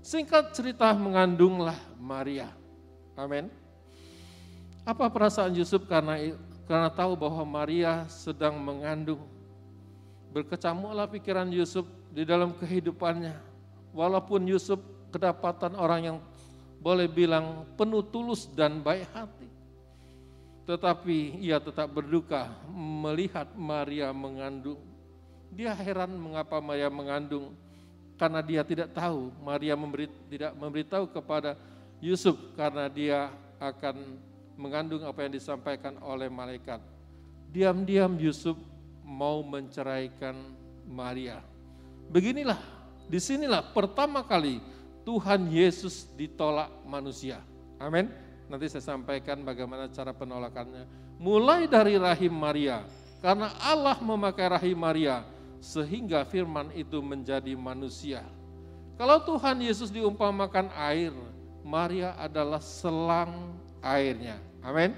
Singkat 0.00 0.56
cerita 0.56 0.88
mengandunglah 0.96 1.76
Maria. 2.00 2.48
Amin. 3.20 3.52
Apa 4.90 5.06
perasaan 5.06 5.54
Yusuf 5.54 5.86
karena 5.86 6.18
karena 6.66 6.90
tahu 6.90 7.14
bahwa 7.14 7.46
Maria 7.46 8.10
sedang 8.10 8.58
mengandung. 8.58 9.22
Berkecamuklah 10.34 11.06
pikiran 11.06 11.46
Yusuf 11.54 11.86
di 12.10 12.26
dalam 12.26 12.50
kehidupannya. 12.58 13.38
Walaupun 13.94 14.50
Yusuf 14.50 14.82
kedapatan 15.14 15.78
orang 15.78 16.00
yang 16.02 16.18
boleh 16.82 17.06
bilang 17.06 17.62
penuh 17.78 18.02
tulus 18.02 18.50
dan 18.50 18.82
baik 18.82 19.06
hati. 19.14 19.46
Tetapi 20.66 21.38
ia 21.38 21.62
tetap 21.62 21.90
berduka 21.90 22.50
melihat 22.74 23.46
Maria 23.54 24.10
mengandung 24.10 24.90
dia 25.50 25.74
heran 25.74 26.14
mengapa 26.14 26.62
Maria 26.62 26.86
mengandung 26.86 27.50
karena 28.14 28.38
dia 28.38 28.62
tidak 28.62 28.94
tahu. 28.94 29.34
Maria 29.42 29.74
memberi, 29.74 30.06
tidak 30.30 30.54
memberitahu 30.54 31.10
kepada 31.10 31.58
Yusuf 31.98 32.38
karena 32.54 32.86
dia 32.86 33.34
akan 33.58 34.16
mengandung 34.60 35.00
apa 35.08 35.24
yang 35.24 35.32
disampaikan 35.32 35.96
oleh 36.04 36.28
malaikat. 36.28 36.84
Diam-diam 37.48 38.20
Yusuf 38.20 38.60
mau 39.00 39.40
menceraikan 39.40 40.36
Maria. 40.84 41.40
Beginilah, 42.12 42.60
di 43.08 43.16
sinilah 43.16 43.72
pertama 43.72 44.20
kali 44.20 44.60
Tuhan 45.08 45.48
Yesus 45.48 46.06
ditolak 46.14 46.68
manusia. 46.84 47.40
Amin. 47.80 48.12
Nanti 48.52 48.68
saya 48.68 48.84
sampaikan 48.84 49.40
bagaimana 49.40 49.88
cara 49.88 50.12
penolakannya. 50.12 50.84
Mulai 51.16 51.64
dari 51.66 51.96
rahim 51.96 52.34
Maria, 52.34 52.84
karena 53.24 53.54
Allah 53.62 53.96
memakai 53.98 54.46
rahim 54.50 54.78
Maria 54.78 55.24
sehingga 55.60 56.24
firman 56.24 56.72
itu 56.72 56.98
menjadi 57.04 57.52
manusia. 57.54 58.24
Kalau 58.96 59.20
Tuhan 59.24 59.60
Yesus 59.60 59.88
diumpamakan 59.92 60.72
air, 60.76 61.12
Maria 61.64 62.16
adalah 62.16 62.60
selang 62.60 63.56
airnya. 63.80 64.40
Amin. 64.60 64.92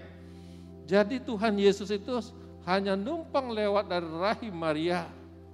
Jadi 0.87 1.23
Tuhan 1.23 1.55
Yesus 1.57 1.89
itu 1.95 2.19
hanya 2.67 2.99
numpang 2.99 3.51
lewat 3.51 3.91
dari 3.91 4.07
rahim 4.07 4.55
Maria 4.55 5.07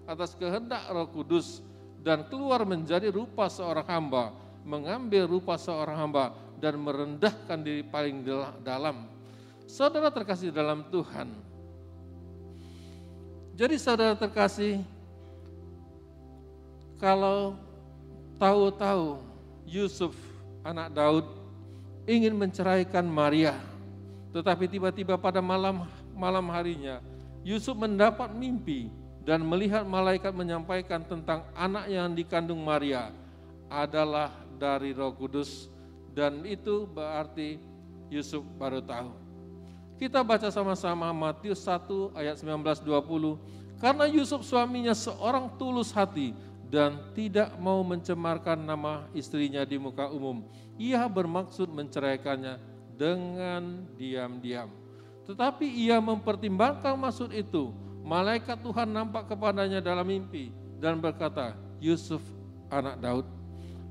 atas 0.08 0.32
kehendak 0.32 0.88
Roh 0.88 1.08
Kudus 1.08 1.60
dan 2.00 2.24
keluar 2.28 2.64
menjadi 2.64 3.12
rupa 3.12 3.52
seorang 3.52 3.84
hamba, 3.84 4.32
mengambil 4.64 5.28
rupa 5.28 5.60
seorang 5.60 5.96
hamba 5.96 6.32
dan 6.56 6.80
merendahkan 6.80 7.58
diri 7.60 7.84
paling 7.84 8.24
dalam. 8.64 9.04
Saudara 9.68 10.08
terkasih 10.08 10.48
dalam 10.48 10.88
Tuhan. 10.88 11.28
Jadi 13.58 13.76
saudara 13.76 14.14
terkasih, 14.16 14.80
kalau 16.96 17.58
tahu-tahu 18.40 19.20
Yusuf 19.68 20.14
anak 20.64 20.94
Daud 20.94 21.26
ingin 22.08 22.32
menceraikan 22.32 23.04
Maria, 23.04 23.52
tetapi 24.34 24.68
tiba-tiba 24.68 25.16
pada 25.16 25.40
malam 25.40 25.88
malam 26.12 26.46
harinya 26.52 27.00
Yusuf 27.46 27.78
mendapat 27.78 28.34
mimpi 28.34 28.92
dan 29.24 29.44
melihat 29.44 29.84
malaikat 29.84 30.32
menyampaikan 30.32 31.04
tentang 31.04 31.44
anak 31.52 31.88
yang 31.88 32.12
dikandung 32.12 32.60
Maria 32.64 33.12
adalah 33.68 34.32
dari 34.56 34.96
Roh 34.96 35.12
Kudus 35.12 35.68
dan 36.16 36.42
itu 36.48 36.88
berarti 36.88 37.60
Yusuf 38.08 38.40
baru 38.56 38.80
tahu. 38.80 39.12
Kita 40.00 40.24
baca 40.24 40.48
sama-sama 40.48 41.12
Matius 41.12 41.60
1 41.66 42.16
ayat 42.16 42.40
19 42.40 42.86
20. 42.86 43.82
Karena 43.82 44.06
Yusuf 44.10 44.42
suaminya 44.42 44.94
seorang 44.96 45.54
tulus 45.60 45.94
hati 45.94 46.34
dan 46.66 46.98
tidak 47.14 47.54
mau 47.62 47.78
mencemarkan 47.86 48.58
nama 48.58 49.06
istrinya 49.14 49.62
di 49.62 49.78
muka 49.78 50.10
umum. 50.10 50.42
Ia 50.78 51.06
bermaksud 51.06 51.70
menceraikannya 51.70 52.58
dengan 52.98 53.86
diam-diam. 53.94 54.68
Tetapi 55.24 55.64
ia 55.64 56.02
mempertimbangkan 56.02 56.98
maksud 56.98 57.30
itu. 57.30 57.70
Malaikat 58.02 58.58
Tuhan 58.64 58.88
nampak 58.90 59.30
kepadanya 59.30 59.78
dalam 59.78 60.08
mimpi 60.08 60.50
dan 60.82 60.98
berkata, 60.98 61.54
Yusuf 61.78 62.24
anak 62.72 62.98
Daud, 62.98 63.26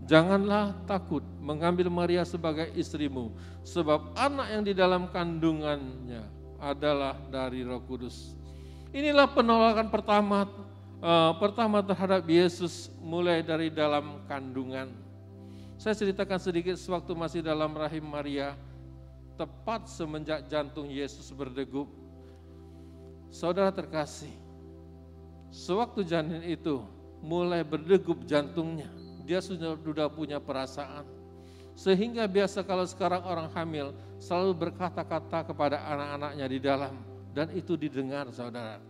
janganlah 0.10 0.74
takut 0.90 1.22
mengambil 1.38 1.88
Maria 1.88 2.26
sebagai 2.26 2.68
istrimu, 2.74 3.32
sebab 3.62 4.12
anak 4.18 4.48
yang 4.52 4.64
di 4.66 4.74
dalam 4.74 5.08
kandungannya 5.14 6.26
adalah 6.58 7.16
dari 7.30 7.62
Roh 7.62 7.80
Kudus. 7.86 8.34
Inilah 8.90 9.30
penolakan 9.30 9.94
pertama 9.94 10.50
uh, 11.02 11.38
pertama 11.38 11.86
terhadap 11.86 12.26
Yesus 12.26 12.90
mulai 12.98 13.46
dari 13.46 13.70
dalam 13.70 14.26
kandungan. 14.26 14.90
Saya 15.78 15.94
ceritakan 15.94 16.42
sedikit 16.42 16.74
sewaktu 16.74 17.14
masih 17.14 17.42
dalam 17.46 17.70
rahim 17.78 18.02
Maria, 18.02 18.58
tepat 19.38 19.86
semenjak 19.86 20.50
jantung 20.50 20.90
Yesus 20.90 21.30
berdegup. 21.30 21.86
Saudara 23.30 23.70
terkasih, 23.70 24.34
sewaktu 25.54 26.02
janin 26.04 26.42
itu 26.42 26.82
mulai 27.22 27.62
berdegup 27.62 28.26
jantungnya, 28.26 28.90
dia 29.24 29.38
sudah, 29.44 29.78
punya 30.10 30.42
perasaan. 30.42 31.06
Sehingga 31.78 32.26
biasa 32.26 32.66
kalau 32.66 32.90
sekarang 32.90 33.22
orang 33.22 33.54
hamil 33.54 33.94
selalu 34.18 34.66
berkata-kata 34.66 35.46
kepada 35.46 35.78
anak-anaknya 35.86 36.46
di 36.50 36.58
dalam 36.58 36.94
dan 37.38 37.54
itu 37.54 37.78
didengar 37.78 38.26
saudara. 38.34 38.82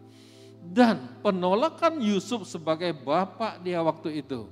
Dan 0.64 1.20
penolakan 1.20 2.00
Yusuf 2.00 2.48
sebagai 2.48 2.96
bapak 2.96 3.60
dia 3.60 3.84
waktu 3.84 4.24
itu. 4.24 4.48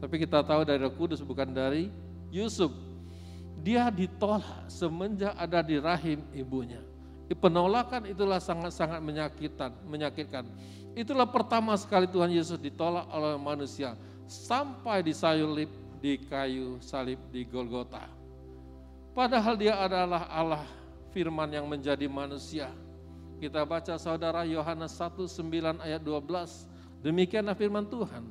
Tapi 0.00 0.14
kita 0.24 0.40
tahu 0.40 0.64
dari 0.64 0.80
Kudus 0.96 1.20
bukan 1.20 1.52
dari 1.52 1.92
Yusuf. 2.32 2.72
Dia 3.62 3.90
ditolak 3.90 4.70
semenjak 4.70 5.34
ada 5.34 5.60
di 5.60 5.76
rahim 5.82 6.22
ibunya. 6.30 6.78
Penolakan 7.28 8.08
itulah 8.08 8.40
sangat-sangat 8.40 9.04
menyakitkan, 9.04 9.70
menyakitkan. 9.84 10.48
Itulah 10.96 11.28
pertama 11.28 11.76
sekali 11.76 12.08
Tuhan 12.08 12.32
Yesus 12.32 12.56
ditolak 12.56 13.04
oleh 13.12 13.36
manusia 13.36 13.92
sampai 14.24 15.04
disalib 15.04 15.68
di 16.00 16.16
kayu 16.24 16.80
salib 16.80 17.20
di 17.28 17.44
Golgota. 17.44 18.08
Padahal 19.12 19.60
dia 19.60 19.76
adalah 19.76 20.30
Allah 20.30 20.64
firman 21.12 21.50
yang 21.52 21.68
menjadi 21.68 22.08
manusia. 22.08 22.72
Kita 23.38 23.62
baca 23.68 24.00
saudara 24.00 24.42
Yohanes 24.48 24.96
1, 24.96 25.28
9 25.28 25.84
ayat 25.84 26.00
12. 26.00 27.04
Demikianlah 27.04 27.54
firman 27.54 27.86
Tuhan. 27.86 28.24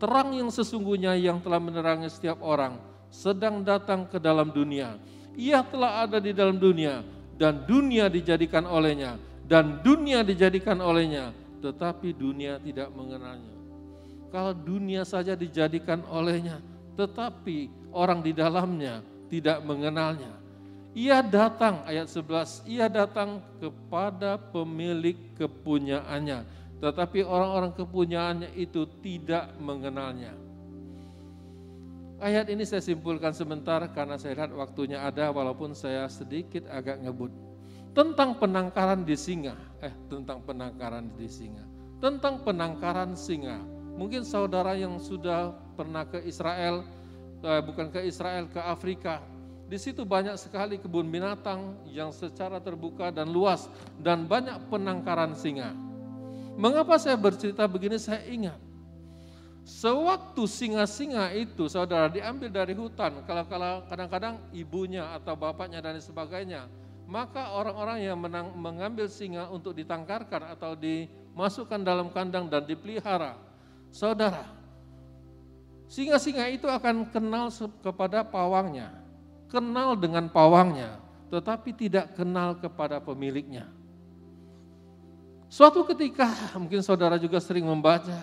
Terang 0.00 0.32
yang 0.32 0.48
sesungguhnya 0.48 1.16
yang 1.16 1.38
telah 1.44 1.60
menerangi 1.60 2.08
setiap 2.08 2.40
orang 2.40 2.89
sedang 3.10 3.66
datang 3.66 4.06
ke 4.06 4.16
dalam 4.16 4.54
dunia. 4.54 4.96
Ia 5.34 5.62
telah 5.66 6.06
ada 6.06 6.18
di 6.22 6.30
dalam 6.30 6.56
dunia 6.56 7.02
dan 7.36 7.66
dunia 7.66 8.06
dijadikan 8.06 8.66
olehnya 8.66 9.18
dan 9.46 9.82
dunia 9.82 10.22
dijadikan 10.22 10.78
olehnya 10.78 11.34
tetapi 11.60 12.14
dunia 12.14 12.56
tidak 12.62 12.88
mengenalnya. 12.94 13.54
Kalau 14.30 14.54
dunia 14.54 15.02
saja 15.02 15.34
dijadikan 15.34 16.06
olehnya 16.06 16.62
tetapi 16.94 17.70
orang 17.90 18.22
di 18.22 18.32
dalamnya 18.34 19.02
tidak 19.30 19.62
mengenalnya. 19.62 20.40
Ia 20.90 21.22
datang, 21.22 21.86
ayat 21.86 22.10
11, 22.10 22.66
ia 22.66 22.90
datang 22.90 23.38
kepada 23.62 24.34
pemilik 24.34 25.14
kepunyaannya. 25.38 26.42
Tetapi 26.82 27.22
orang-orang 27.22 27.70
kepunyaannya 27.78 28.50
itu 28.58 28.90
tidak 28.98 29.54
mengenalnya. 29.62 30.34
Ayat 32.20 32.52
ini 32.52 32.68
saya 32.68 32.84
simpulkan 32.84 33.32
sebentar 33.32 33.80
karena 33.96 34.20
saya 34.20 34.36
lihat 34.36 34.52
waktunya 34.52 35.00
ada 35.00 35.32
walaupun 35.32 35.72
saya 35.72 36.04
sedikit 36.12 36.68
agak 36.68 37.00
ngebut. 37.00 37.32
Tentang 37.96 38.36
penangkaran 38.36 39.08
di 39.08 39.16
singa, 39.16 39.56
eh 39.80 39.88
tentang 40.12 40.44
penangkaran 40.44 41.08
di 41.16 41.24
singa. 41.24 41.64
Tentang 41.96 42.44
penangkaran 42.44 43.16
singa. 43.16 43.64
Mungkin 43.96 44.20
saudara 44.28 44.76
yang 44.76 45.00
sudah 45.00 45.56
pernah 45.72 46.04
ke 46.04 46.20
Israel, 46.28 46.84
eh, 47.40 47.60
bukan 47.64 47.88
ke 47.88 48.04
Israel, 48.04 48.52
ke 48.52 48.60
Afrika, 48.60 49.24
di 49.64 49.80
situ 49.80 50.04
banyak 50.04 50.36
sekali 50.36 50.76
kebun 50.76 51.08
binatang 51.08 51.72
yang 51.88 52.12
secara 52.12 52.60
terbuka 52.60 53.08
dan 53.08 53.32
luas 53.32 53.64
dan 53.96 54.28
banyak 54.28 54.60
penangkaran 54.68 55.32
singa. 55.32 55.72
Mengapa 56.60 57.00
saya 57.00 57.16
bercerita 57.16 57.64
begini? 57.64 57.96
Saya 57.96 58.20
ingat 58.28 58.60
Sewaktu 59.62 60.48
singa-singa 60.48 61.30
itu 61.36 61.68
saudara 61.68 62.08
diambil 62.08 62.48
dari 62.48 62.72
hutan, 62.72 63.22
kalau 63.28 63.84
kadang-kadang 63.86 64.40
ibunya 64.56 65.04
atau 65.14 65.36
bapaknya 65.36 65.84
dan 65.84 66.00
sebagainya, 66.00 66.66
maka 67.04 67.52
orang-orang 67.54 67.98
yang 68.02 68.18
menang, 68.18 68.50
mengambil 68.56 69.06
singa 69.06 69.46
untuk 69.52 69.76
ditangkarkan 69.76 70.48
atau 70.56 70.72
dimasukkan 70.74 71.80
dalam 71.84 72.08
kandang 72.08 72.48
dan 72.48 72.64
dipelihara, 72.64 73.36
saudara, 73.92 74.48
singa-singa 75.86 76.48
itu 76.48 76.66
akan 76.66 77.12
kenal 77.12 77.52
kepada 77.84 78.24
pawangnya 78.24 79.00
kenal 79.50 79.98
dengan 79.98 80.30
pawangnya, 80.30 81.02
tetapi 81.28 81.74
tidak 81.74 82.14
kenal 82.14 82.54
kepada 82.56 83.02
pemiliknya. 83.02 83.66
Suatu 85.50 85.82
ketika, 85.82 86.30
mungkin 86.54 86.78
saudara 86.80 87.18
juga 87.18 87.42
sering 87.42 87.66
membaca, 87.66 88.22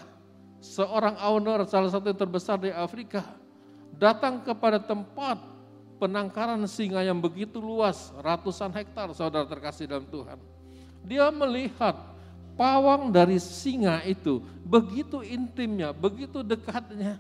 seorang 0.67 1.15
owner 1.23 1.63
salah 1.63 1.87
satu 1.87 2.11
yang 2.11 2.19
terbesar 2.19 2.59
di 2.59 2.69
Afrika 2.69 3.23
datang 3.95 4.43
kepada 4.43 4.77
tempat 4.77 5.39
penangkaran 5.97 6.61
singa 6.69 7.01
yang 7.01 7.17
begitu 7.17 7.57
luas, 7.57 8.13
ratusan 8.21 8.69
hektar 8.75 9.09
saudara 9.15 9.47
terkasih 9.47 9.89
dalam 9.89 10.05
Tuhan. 10.05 10.37
Dia 11.07 11.31
melihat 11.33 11.95
pawang 12.59 13.09
dari 13.09 13.39
singa 13.39 14.03
itu 14.05 14.43
begitu 14.61 15.23
intimnya, 15.25 15.95
begitu 15.95 16.43
dekatnya. 16.45 17.17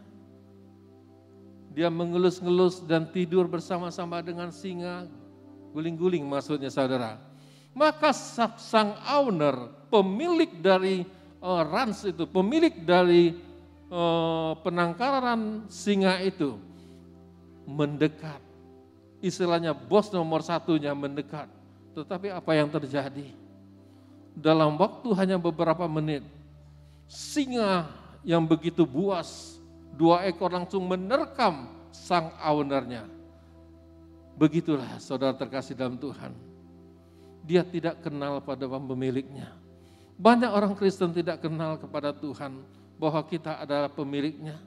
Dia 1.73 1.93
mengelus-ngelus 1.93 2.81
dan 2.89 3.05
tidur 3.13 3.45
bersama-sama 3.45 4.17
dengan 4.25 4.49
singa, 4.49 5.05
guling-guling 5.73 6.25
maksudnya 6.25 6.73
saudara. 6.73 7.21
Maka 7.77 8.09
sang 8.57 8.97
owner, 9.05 9.69
pemilik 9.93 10.49
dari 10.57 11.05
uh, 11.41 11.63
rans 11.65 12.05
itu, 12.05 12.23
pemilik 12.29 12.73
dari 12.83 13.35
uh, 13.91 14.53
penangkaran 14.61 15.65
singa 15.71 16.21
itu 16.23 16.57
mendekat. 17.67 18.39
Istilahnya 19.19 19.73
bos 19.73 20.13
nomor 20.13 20.45
satunya 20.45 20.93
mendekat. 20.93 21.49
Tetapi 21.97 22.29
apa 22.29 22.51
yang 22.53 22.69
terjadi? 22.69 23.33
Dalam 24.37 24.77
waktu 24.77 25.09
hanya 25.17 25.41
beberapa 25.41 25.89
menit, 25.89 26.21
singa 27.09 27.89
yang 28.21 28.45
begitu 28.45 28.85
buas 28.85 29.57
dua 29.97 30.29
ekor 30.29 30.53
langsung 30.53 30.85
menerkam 30.85 31.73
sang 31.89 32.29
ownernya. 32.45 33.09
Begitulah 34.37 35.01
saudara 35.01 35.33
terkasih 35.33 35.73
dalam 35.73 35.97
Tuhan. 35.97 36.29
Dia 37.41 37.65
tidak 37.65 38.05
kenal 38.05 38.37
pada 38.45 38.69
pemiliknya. 38.69 39.49
Banyak 40.17 40.49
orang 40.49 40.73
Kristen 40.73 41.13
tidak 41.13 41.45
kenal 41.45 41.77
kepada 41.77 42.09
Tuhan 42.09 42.57
bahwa 42.97 43.21
kita 43.21 43.61
adalah 43.61 43.85
pemiliknya. 43.85 44.57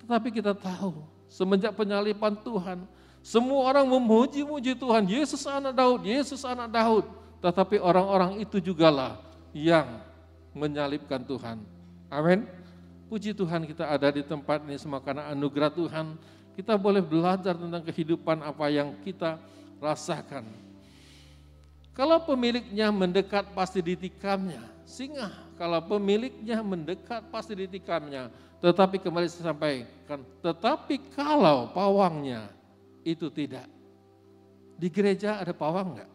Tetapi 0.00 0.32
kita 0.32 0.56
tahu 0.56 1.04
semenjak 1.28 1.76
penyalipan 1.76 2.32
Tuhan, 2.40 2.88
semua 3.20 3.68
orang 3.68 3.84
memuji-muji 3.84 4.72
Tuhan, 4.72 5.04
Yesus 5.04 5.44
anak 5.44 5.76
Daud, 5.76 6.00
Yesus 6.08 6.40
anak 6.48 6.72
Daud. 6.72 7.04
Tetapi 7.44 7.76
orang-orang 7.76 8.40
itu 8.40 8.56
jugalah 8.60 9.20
yang 9.52 10.00
menyalibkan 10.56 11.20
Tuhan. 11.28 11.60
Amin. 12.08 12.48
Puji 13.12 13.36
Tuhan 13.36 13.68
kita 13.68 13.84
ada 13.84 14.08
di 14.08 14.24
tempat 14.24 14.64
ini 14.64 14.80
semua 14.80 15.04
karena 15.04 15.28
anugerah 15.28 15.68
Tuhan. 15.68 16.16
Kita 16.56 16.80
boleh 16.80 17.04
belajar 17.04 17.52
tentang 17.56 17.84
kehidupan 17.84 18.40
apa 18.40 18.66
yang 18.72 18.96
kita 19.04 19.36
rasakan. 19.80 20.69
Kalau 22.00 22.16
pemiliknya 22.24 22.88
mendekat 22.88 23.52
pasti 23.52 23.84
ditikamnya. 23.84 24.64
Singa 24.88 25.36
kalau 25.60 25.84
pemiliknya 25.84 26.64
mendekat 26.64 27.28
pasti 27.28 27.52
ditikamnya. 27.52 28.32
Tetapi 28.64 29.04
kembali 29.04 29.28
saya 29.28 29.52
sampaikan, 29.52 30.24
tetapi 30.40 31.12
kalau 31.12 31.68
pawangnya 31.76 32.48
itu 33.04 33.28
tidak. 33.28 33.68
Di 34.80 34.88
gereja 34.88 35.44
ada 35.44 35.52
pawang 35.52 35.92
enggak? 35.92 36.10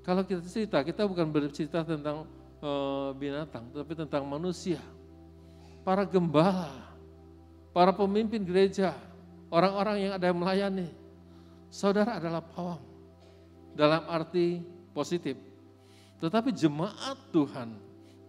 Kalau 0.00 0.24
kita 0.24 0.40
cerita, 0.48 0.80
kita 0.80 1.04
bukan 1.04 1.28
bercerita 1.28 1.84
tentang 1.84 2.24
uh, 2.64 3.12
binatang, 3.12 3.68
tapi 3.68 3.92
tentang 3.92 4.24
manusia 4.24 4.80
para 5.84 6.08
gembala, 6.08 6.72
para 7.76 7.92
pemimpin 7.92 8.40
gereja, 8.40 8.96
orang-orang 9.52 10.08
yang 10.08 10.12
ada 10.16 10.24
yang 10.24 10.40
melayani. 10.40 10.88
Saudara 11.68 12.16
adalah 12.16 12.40
pawang 12.40 12.91
dalam 13.72 14.04
arti 14.08 14.60
positif. 14.92 15.36
Tetapi 16.20 16.54
jemaat 16.54 17.18
Tuhan 17.34 17.74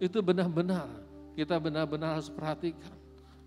itu 0.02 0.18
benar-benar 0.18 0.90
kita 1.34 1.58
benar-benar 1.58 2.18
harus 2.18 2.30
perhatikan. 2.30 2.94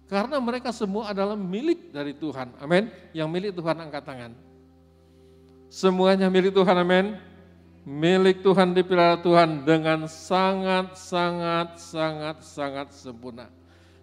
Karena 0.07 0.39
mereka 0.39 0.71
semua 0.71 1.11
adalah 1.11 1.35
milik 1.35 1.91
dari 1.91 2.15
Tuhan. 2.15 2.55
Amin. 2.63 2.87
Yang 3.11 3.27
milik 3.27 3.51
Tuhan 3.59 3.75
angkat 3.75 4.03
tangan. 4.07 4.31
Semuanya 5.67 6.31
milik 6.31 6.55
Tuhan. 6.55 6.77
Amin. 6.79 7.19
Milik 7.87 8.43
Tuhan 8.43 8.71
dipelihara 8.75 9.19
Tuhan 9.19 9.63
dengan 9.63 10.07
sangat 10.07 10.95
sangat 10.95 11.79
sangat 11.79 12.43
sangat 12.43 12.87
sempurna. 12.91 13.47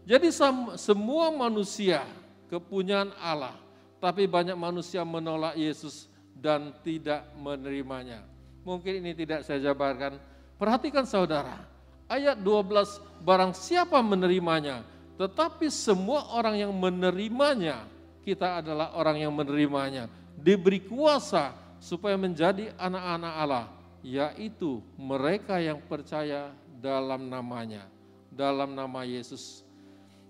Jadi 0.04 0.28
semua 0.76 1.33
manusia 1.33 2.04
kepunyaan 2.52 3.12
Allah, 3.20 3.57
tapi 4.00 4.28
banyak 4.28 4.57
manusia 4.57 5.00
menolak 5.04 5.57
Yesus 5.57 6.09
dan 6.35 6.75
tidak 6.83 7.25
menerimanya. 7.38 8.23
Mungkin 8.66 9.05
ini 9.05 9.12
tidak 9.14 9.47
saya 9.47 9.61
jabarkan. 9.61 10.18
Perhatikan 10.59 11.05
saudara, 11.05 11.62
ayat 12.11 12.38
12, 12.40 13.01
barang 13.23 13.53
siapa 13.53 14.01
menerimanya, 14.01 14.87
tetapi 15.20 15.70
semua 15.70 16.27
orang 16.35 16.59
yang 16.59 16.73
menerimanya, 16.75 17.87
kita 18.25 18.64
adalah 18.64 18.97
orang 18.97 19.20
yang 19.23 19.33
menerimanya, 19.35 20.11
diberi 20.35 20.83
kuasa 20.83 21.55
supaya 21.79 22.16
menjadi 22.16 22.73
anak-anak 22.81 23.35
Allah, 23.37 23.66
yaitu 24.01 24.81
mereka 24.97 25.61
yang 25.61 25.79
percaya 25.85 26.51
dalam 26.81 27.29
namanya, 27.29 27.85
dalam 28.33 28.73
nama 28.73 29.05
Yesus. 29.05 29.64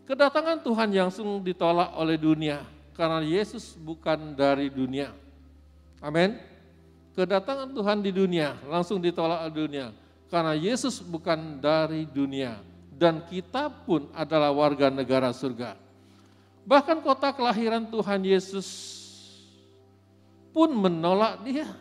Kedatangan 0.04 0.60
Tuhan 0.60 0.88
yang 0.92 1.08
langsung 1.08 1.40
ditolak 1.40 1.96
oleh 1.96 2.20
dunia 2.20 2.60
karena 2.92 3.24
Yesus 3.24 3.72
bukan 3.74 4.36
dari 4.36 4.68
dunia. 4.68 5.23
Amin. 6.04 6.36
Kedatangan 7.16 7.72
Tuhan 7.72 8.04
di 8.04 8.12
dunia 8.12 8.60
langsung 8.68 9.00
ditolak 9.00 9.48
oleh 9.48 9.54
dunia 9.56 9.86
karena 10.28 10.52
Yesus 10.52 11.00
bukan 11.00 11.62
dari 11.62 12.04
dunia 12.04 12.60
dan 12.92 13.24
kita 13.24 13.72
pun 13.72 14.12
adalah 14.12 14.52
warga 14.52 14.92
negara 14.92 15.32
surga. 15.32 15.80
Bahkan 16.68 17.00
kota 17.00 17.32
kelahiran 17.32 17.88
Tuhan 17.88 18.20
Yesus 18.20 18.68
pun 20.52 20.76
menolak 20.76 21.40
dia. 21.40 21.72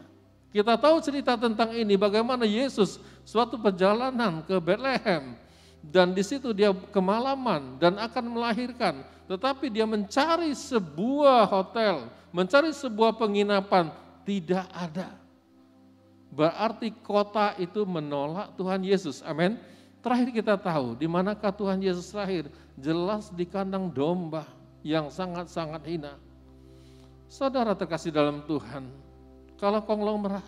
Kita 0.54 0.78
tahu 0.78 1.02
cerita 1.02 1.34
tentang 1.36 1.74
ini 1.74 1.98
bagaimana 1.98 2.46
Yesus 2.46 3.02
suatu 3.26 3.58
perjalanan 3.58 4.46
ke 4.46 4.56
Bethlehem 4.62 5.34
dan 5.84 6.14
di 6.16 6.24
situ 6.24 6.56
dia 6.56 6.72
kemalaman 6.94 7.76
dan 7.82 7.98
akan 8.00 8.38
melahirkan, 8.38 9.02
tetapi 9.28 9.68
dia 9.68 9.84
mencari 9.84 10.54
sebuah 10.54 11.50
hotel, 11.50 12.08
mencari 12.30 12.70
sebuah 12.70 13.18
penginapan, 13.18 13.92
tidak 14.24 14.68
ada. 14.74 15.14
Berarti 16.34 16.90
kota 17.06 17.54
itu 17.62 17.86
menolak 17.86 18.58
Tuhan 18.58 18.82
Yesus. 18.82 19.22
Amin. 19.22 19.56
Terakhir 20.02 20.30
kita 20.34 20.56
tahu 20.58 20.98
di 20.98 21.06
manakah 21.08 21.54
Tuhan 21.54 21.80
Yesus 21.80 22.12
lahir? 22.12 22.50
Jelas 22.76 23.30
di 23.32 23.46
kandang 23.46 23.88
domba 23.88 24.44
yang 24.82 25.08
sangat-sangat 25.08 25.86
hina. 25.86 26.18
Saudara 27.30 27.78
terkasih 27.78 28.12
dalam 28.12 28.44
Tuhan, 28.50 28.90
kalau 29.62 29.80
konglomerat, 29.86 30.44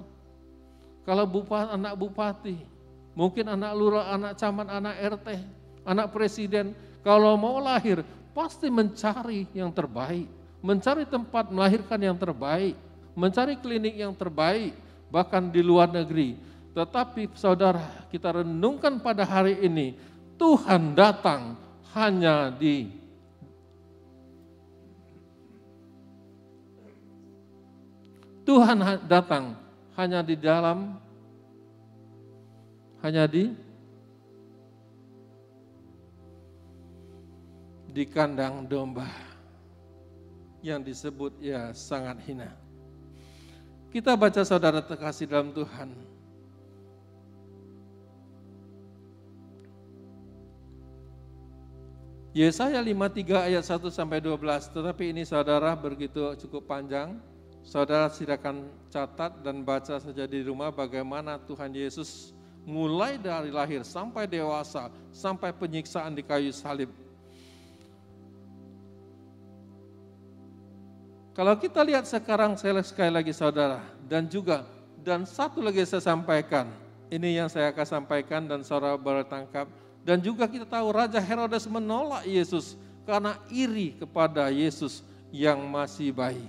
kalau 1.05 1.23
bupati, 1.29 1.69
anak 1.71 1.93
bupati, 1.95 2.57
Mungkin 3.15 3.47
anak 3.47 3.71
lurah, 3.79 4.11
anak 4.11 4.35
camat, 4.35 4.67
anak 4.67 4.95
RT, 4.99 5.27
anak 5.87 6.11
presiden, 6.11 6.75
kalau 6.99 7.39
mau 7.39 7.63
lahir 7.63 8.03
pasti 8.35 8.67
mencari 8.67 9.47
yang 9.55 9.71
terbaik, 9.71 10.27
mencari 10.59 11.07
tempat 11.07 11.47
melahirkan 11.47 11.95
yang 11.95 12.19
terbaik, 12.19 12.75
mencari 13.15 13.57
klinik 13.57 13.95
yang 13.95 14.11
terbaik, 14.13 14.75
bahkan 15.09 15.47
di 15.47 15.63
luar 15.63 15.89
negeri. 15.89 16.35
Tetapi 16.75 17.31
saudara, 17.39 18.05
kita 18.11 18.43
renungkan 18.43 18.99
pada 18.99 19.23
hari 19.23 19.63
ini, 19.63 19.95
Tuhan 20.35 20.91
datang 20.91 21.55
hanya 21.95 22.51
di 22.51 22.91
Tuhan 28.45 28.77
datang 29.09 29.57
hanya 29.97 30.21
di 30.21 30.37
dalam 30.37 31.01
hanya 33.01 33.25
di 33.25 33.49
di 37.89 38.03
kandang 38.05 38.69
domba 38.69 39.07
yang 40.59 40.83
disebut 40.83 41.41
ya 41.41 41.71
sangat 41.73 42.21
hina. 42.27 42.64
Kita 43.95 44.11
baca 44.19 44.43
saudara 44.43 44.83
terkasih 44.83 45.23
dalam 45.23 45.55
Tuhan. 45.55 45.87
Yesaya 52.35 52.83
53 52.83 53.55
ayat 53.55 53.63
1 53.63 53.87
sampai 53.87 54.19
12, 54.19 54.67
tetapi 54.75 55.15
ini 55.15 55.23
saudara 55.23 55.71
begitu 55.79 56.35
cukup 56.43 56.67
panjang. 56.67 57.15
Saudara 57.63 58.11
silakan 58.11 58.67
catat 58.91 59.39
dan 59.39 59.63
baca 59.63 59.95
saja 59.95 60.27
di 60.27 60.43
rumah 60.43 60.75
bagaimana 60.75 61.39
Tuhan 61.47 61.71
Yesus 61.71 62.35
mulai 62.67 63.15
dari 63.15 63.47
lahir 63.47 63.87
sampai 63.87 64.27
dewasa, 64.27 64.91
sampai 65.15 65.55
penyiksaan 65.55 66.11
di 66.11 66.19
kayu 66.19 66.51
salib. 66.51 66.91
Kalau 71.35 71.51
kita 71.59 71.83
lihat 71.83 72.07
sekarang 72.07 72.55
saya 72.55 72.79
sekali 72.79 73.11
lagi 73.11 73.35
saudara, 73.35 73.83
dan 74.07 74.23
juga, 74.23 74.63
dan 75.03 75.27
satu 75.27 75.59
lagi 75.59 75.83
saya 75.83 75.99
sampaikan, 75.99 76.71
ini 77.11 77.35
yang 77.35 77.51
saya 77.51 77.75
akan 77.75 77.83
sampaikan 77.83 78.47
dan 78.47 78.63
saudara 78.63 78.95
bertangkap, 78.95 79.67
dan 80.07 80.23
juga 80.23 80.47
kita 80.47 80.63
tahu 80.63 80.95
Raja 80.95 81.19
Herodes 81.19 81.67
menolak 81.67 82.23
Yesus 82.23 82.79
karena 83.03 83.35
iri 83.51 83.99
kepada 83.99 84.47
Yesus 84.47 85.03
yang 85.27 85.59
masih 85.67 86.15
bayi. 86.15 86.47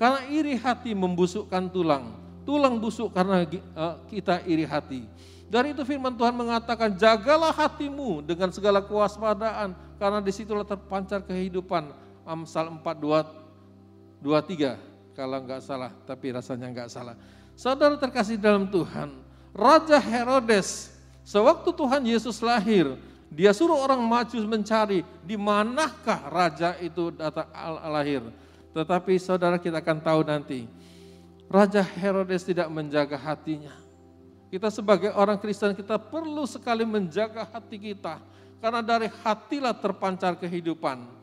Karena 0.00 0.24
iri 0.32 0.56
hati 0.56 0.96
membusukkan 0.96 1.68
tulang, 1.68 2.16
tulang 2.48 2.80
busuk 2.80 3.12
karena 3.12 3.44
eh, 3.44 3.94
kita 4.08 4.48
iri 4.48 4.64
hati. 4.64 5.04
Dari 5.52 5.76
itu 5.76 5.84
firman 5.84 6.16
Tuhan 6.16 6.32
mengatakan, 6.32 6.96
jagalah 6.96 7.52
hatimu 7.52 8.24
dengan 8.24 8.48
segala 8.48 8.80
kewaspadaan, 8.80 9.76
karena 10.00 10.24
di 10.24 10.32
situlah 10.32 10.64
terpancar 10.64 11.20
kehidupan. 11.20 11.92
Amsal 12.24 12.70
4, 12.70 13.41
2, 14.22 14.30
23, 14.30 15.18
kalau 15.18 15.42
enggak 15.42 15.60
salah, 15.60 15.90
tapi 16.06 16.30
rasanya 16.30 16.70
enggak 16.70 16.88
salah. 16.88 17.18
Saudara 17.58 17.98
terkasih 17.98 18.38
dalam 18.38 18.70
Tuhan, 18.70 19.12
Raja 19.52 19.98
Herodes, 19.98 20.94
sewaktu 21.26 21.68
Tuhan 21.74 22.02
Yesus 22.06 22.38
lahir, 22.40 22.94
dia 23.28 23.50
suruh 23.50 23.76
orang 23.76 24.00
maju 24.00 24.38
mencari 24.46 25.02
di 25.26 25.34
manakah 25.34 26.30
raja 26.30 26.78
itu 26.80 27.10
datang 27.12 27.48
lahir. 27.90 28.22
Tetapi 28.72 29.12
saudara 29.20 29.60
kita 29.60 29.84
akan 29.84 29.98
tahu 30.00 30.20
nanti, 30.24 30.64
Raja 31.52 31.84
Herodes 31.84 32.48
tidak 32.48 32.72
menjaga 32.72 33.20
hatinya. 33.20 33.76
Kita 34.48 34.68
sebagai 34.68 35.12
orang 35.16 35.40
Kristen 35.40 35.72
kita 35.72 35.96
perlu 35.96 36.44
sekali 36.44 36.84
menjaga 36.84 37.44
hati 37.44 37.76
kita. 37.76 38.20
Karena 38.60 38.84
dari 38.84 39.08
hatilah 39.08 39.76
terpancar 39.76 40.36
kehidupan. 40.36 41.21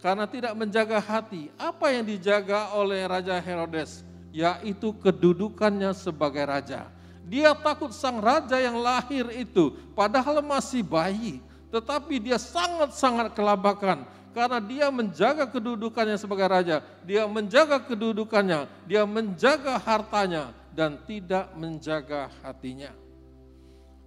Karena 0.00 0.28
tidak 0.28 0.52
menjaga 0.52 1.00
hati, 1.00 1.48
apa 1.56 1.88
yang 1.90 2.04
dijaga 2.04 2.76
oleh 2.76 3.02
Raja 3.08 3.40
Herodes? 3.40 4.04
Yaitu 4.28 4.92
kedudukannya 5.00 5.96
sebagai 5.96 6.44
raja. 6.44 6.92
Dia 7.26 7.56
takut 7.56 7.90
sang 7.90 8.20
raja 8.20 8.60
yang 8.60 8.78
lahir 8.78 9.26
itu, 9.32 9.74
padahal 9.96 10.44
masih 10.44 10.84
bayi. 10.84 11.40
Tetapi 11.72 12.22
dia 12.22 12.38
sangat-sangat 12.38 13.34
kelabakan 13.34 14.06
karena 14.36 14.60
dia 14.60 14.86
menjaga 14.92 15.48
kedudukannya 15.48 16.20
sebagai 16.20 16.46
raja, 16.46 16.84
dia 17.08 17.24
menjaga 17.24 17.80
kedudukannya, 17.80 18.68
dia 18.84 19.08
menjaga 19.08 19.80
hartanya, 19.80 20.52
dan 20.76 21.00
tidak 21.08 21.48
menjaga 21.56 22.28
hatinya. 22.44 22.92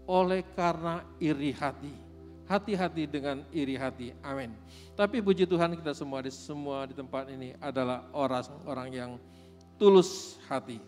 Oleh 0.05 0.45
karena 0.53 1.01
iri 1.17 1.49
hati. 1.49 2.08
Hati-hati 2.49 3.05
dengan 3.05 3.45
iri 3.53 3.77
hati. 3.77 4.09
Amin. 4.25 4.49
Tapi 4.97 5.21
puji 5.21 5.45
Tuhan 5.45 5.77
kita 5.77 5.93
semua 5.93 6.25
di 6.25 6.33
semua 6.33 6.89
di 6.89 6.97
tempat 6.97 7.29
ini 7.29 7.53
adalah 7.61 8.09
orang-orang 8.09 8.89
yang 8.89 9.11
tulus 9.77 10.41
hati. 10.49 10.81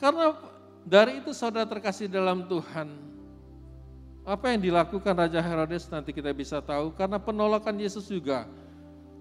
Karena 0.00 0.32
dari 0.82 1.20
itu 1.20 1.36
saudara 1.36 1.68
terkasih 1.68 2.08
dalam 2.08 2.48
Tuhan, 2.48 2.88
apa 4.24 4.56
yang 4.56 4.64
dilakukan 4.64 5.12
Raja 5.12 5.44
Herodes 5.44 5.84
nanti 5.92 6.16
kita 6.16 6.32
bisa 6.32 6.64
tahu 6.64 6.96
karena 6.96 7.20
penolakan 7.20 7.76
Yesus 7.76 8.08
juga. 8.08 8.48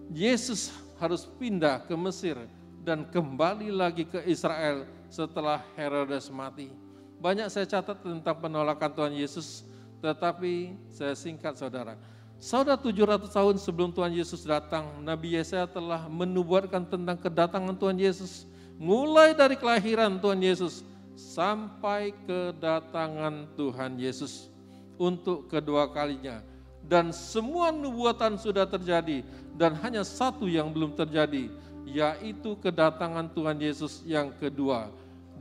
Yesus 0.07 0.71
harus 0.99 1.27
pindah 1.39 1.83
ke 1.83 1.95
Mesir 1.99 2.39
dan 2.83 3.07
kembali 3.07 3.71
lagi 3.71 4.07
ke 4.07 4.23
Israel 4.23 4.87
setelah 5.11 5.63
Herodes 5.75 6.31
mati. 6.31 6.71
Banyak 7.19 7.47
saya 7.47 7.67
catat 7.67 8.03
tentang 8.03 8.35
penolakan 8.39 8.91
Tuhan 8.91 9.15
Yesus, 9.15 9.63
tetapi 10.03 10.75
saya 10.91 11.15
singkat 11.15 11.55
saudara. 11.55 11.95
Saudara 12.43 12.75
700 12.75 13.31
tahun 13.31 13.55
sebelum 13.55 13.95
Tuhan 13.95 14.11
Yesus 14.11 14.43
datang, 14.43 14.99
Nabi 14.99 15.39
Yesaya 15.39 15.63
telah 15.63 16.11
menubuatkan 16.11 16.83
tentang 16.83 17.15
kedatangan 17.15 17.71
Tuhan 17.79 17.95
Yesus. 17.95 18.43
Mulai 18.75 19.31
dari 19.31 19.55
kelahiran 19.55 20.19
Tuhan 20.19 20.43
Yesus 20.43 20.83
sampai 21.15 22.11
kedatangan 22.27 23.47
Tuhan 23.55 23.95
Yesus 23.95 24.51
untuk 24.99 25.47
kedua 25.47 25.87
kalinya. 25.87 26.43
Dan 26.83 27.15
semua 27.15 27.71
nubuatan 27.71 28.35
sudah 28.35 28.67
terjadi 28.67 29.23
dan 29.55 29.71
hanya 29.79 30.03
satu 30.03 30.51
yang 30.51 30.67
belum 30.75 30.99
terjadi, 30.99 31.47
yaitu 31.87 32.59
kedatangan 32.59 33.31
Tuhan 33.31 33.55
Yesus 33.55 34.03
yang 34.03 34.35
kedua 34.35 34.91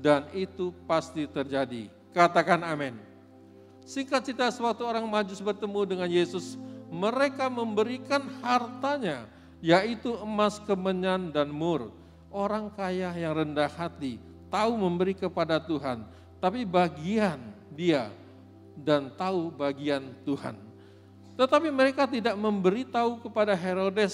dan 0.03 0.27
itu 0.35 0.75
pasti 0.87 1.31
terjadi. 1.31 1.87
Katakan 2.11 2.67
amin. 2.67 3.12
Singkat 3.83 4.23
cerita 4.23 4.47
suatu 4.55 4.87
orang 4.87 5.05
majus 5.07 5.43
bertemu 5.43 5.81
dengan 5.87 6.09
Yesus, 6.09 6.55
Mereka 6.93 7.49
memberikan 7.49 8.21
hartanya, 8.45 9.25
yaitu 9.65 10.13
emas, 10.21 10.61
kemenyan, 10.61 11.33
dan 11.33 11.49
mur. 11.49 11.89
Orang 12.29 12.69
kaya 12.69 13.09
yang 13.17 13.33
rendah 13.33 13.69
hati, 13.69 14.21
tahu 14.53 14.77
memberi 14.77 15.17
kepada 15.17 15.57
Tuhan, 15.57 16.05
tapi 16.37 16.69
bagian 16.69 17.41
dia 17.73 18.13
dan 18.77 19.09
tahu 19.17 19.49
bagian 19.49 20.13
Tuhan. 20.29 20.53
Tetapi 21.33 21.73
mereka 21.73 22.05
tidak 22.05 22.37
memberitahu 22.37 23.25
kepada 23.25 23.57
Herodes, 23.57 24.13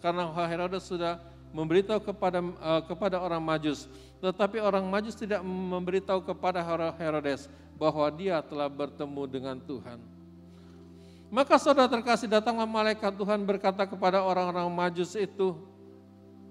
karena 0.00 0.32
Herodes 0.32 0.88
sudah 0.88 1.20
memberitahu 1.52 2.00
kepada 2.00 2.40
uh, 2.40 2.80
kepada 2.88 3.20
orang 3.20 3.44
Majus, 3.44 3.84
tetapi 4.24 4.56
orang 4.64 4.88
Majus 4.88 5.12
tidak 5.12 5.44
memberitahu 5.44 6.24
kepada 6.24 6.64
Herodes 6.96 7.52
bahwa 7.82 8.06
dia 8.14 8.38
telah 8.38 8.70
bertemu 8.70 9.22
dengan 9.26 9.58
Tuhan. 9.58 9.98
Maka 11.34 11.58
saudara 11.58 11.90
terkasih 11.90 12.30
datanglah 12.30 12.68
malaikat 12.68 13.10
Tuhan 13.10 13.42
berkata 13.42 13.82
kepada 13.82 14.22
orang-orang 14.22 14.70
Majus 14.70 15.18
itu 15.18 15.58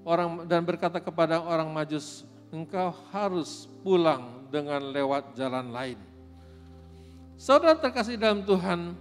orang 0.04 0.44
dan 0.44 0.60
berkata 0.68 1.00
kepada 1.00 1.40
orang 1.40 1.72
Majus, 1.72 2.28
engkau 2.52 2.92
harus 3.16 3.72
pulang 3.80 4.44
dengan 4.52 4.84
lewat 4.92 5.32
jalan 5.40 5.72
lain. 5.72 5.96
Saudara 7.40 7.80
terkasih 7.80 8.20
dalam 8.20 8.44
Tuhan, 8.44 8.92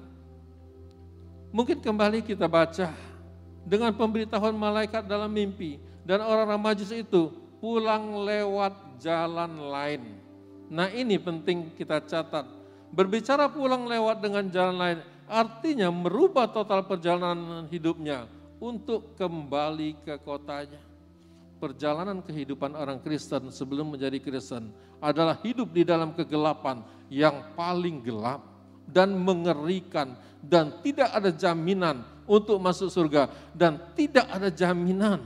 mungkin 1.51 1.83
kembali 1.83 2.23
kita 2.23 2.47
baca 2.47 2.95
dengan 3.67 3.91
pemberitahuan 3.91 4.55
malaikat 4.55 5.03
dalam 5.03 5.35
mimpi 5.35 5.83
dan 6.07 6.23
orang-orang 6.23 6.63
Majus 6.63 6.95
itu 6.95 7.35
pulang 7.59 8.23
lewat 8.23 9.03
jalan 9.03 9.51
lain. 9.67 10.30
Nah 10.71 10.87
ini 10.95 11.19
penting 11.19 11.75
kita 11.75 11.99
catat. 12.07 12.47
Berbicara 12.91 13.51
pulang 13.51 13.87
lewat 13.87 14.23
dengan 14.23 14.47
jalan 14.51 14.77
lain 14.79 14.99
artinya 15.31 15.91
merubah 15.95 16.51
total 16.51 16.83
perjalanan 16.87 17.67
hidupnya 17.71 18.27
untuk 18.59 19.15
kembali 19.15 20.03
ke 20.03 20.15
kotanya. 20.23 20.83
Perjalanan 21.61 22.25
kehidupan 22.25 22.73
orang 22.73 22.99
Kristen 23.05 23.53
sebelum 23.53 23.95
menjadi 23.95 24.17
Kristen 24.19 24.73
adalah 24.99 25.39
hidup 25.45 25.71
di 25.71 25.85
dalam 25.85 26.17
kegelapan 26.17 26.83
yang 27.13 27.53
paling 27.53 28.01
gelap 28.01 28.43
dan 28.89 29.13
mengerikan 29.15 30.17
dan 30.41 30.81
tidak 30.81 31.13
ada 31.13 31.31
jaminan 31.31 32.03
untuk 32.25 32.57
masuk 32.63 32.89
surga 32.89 33.29
dan 33.53 33.77
tidak 33.93 34.25
ada 34.31 34.49
jaminan 34.49 35.21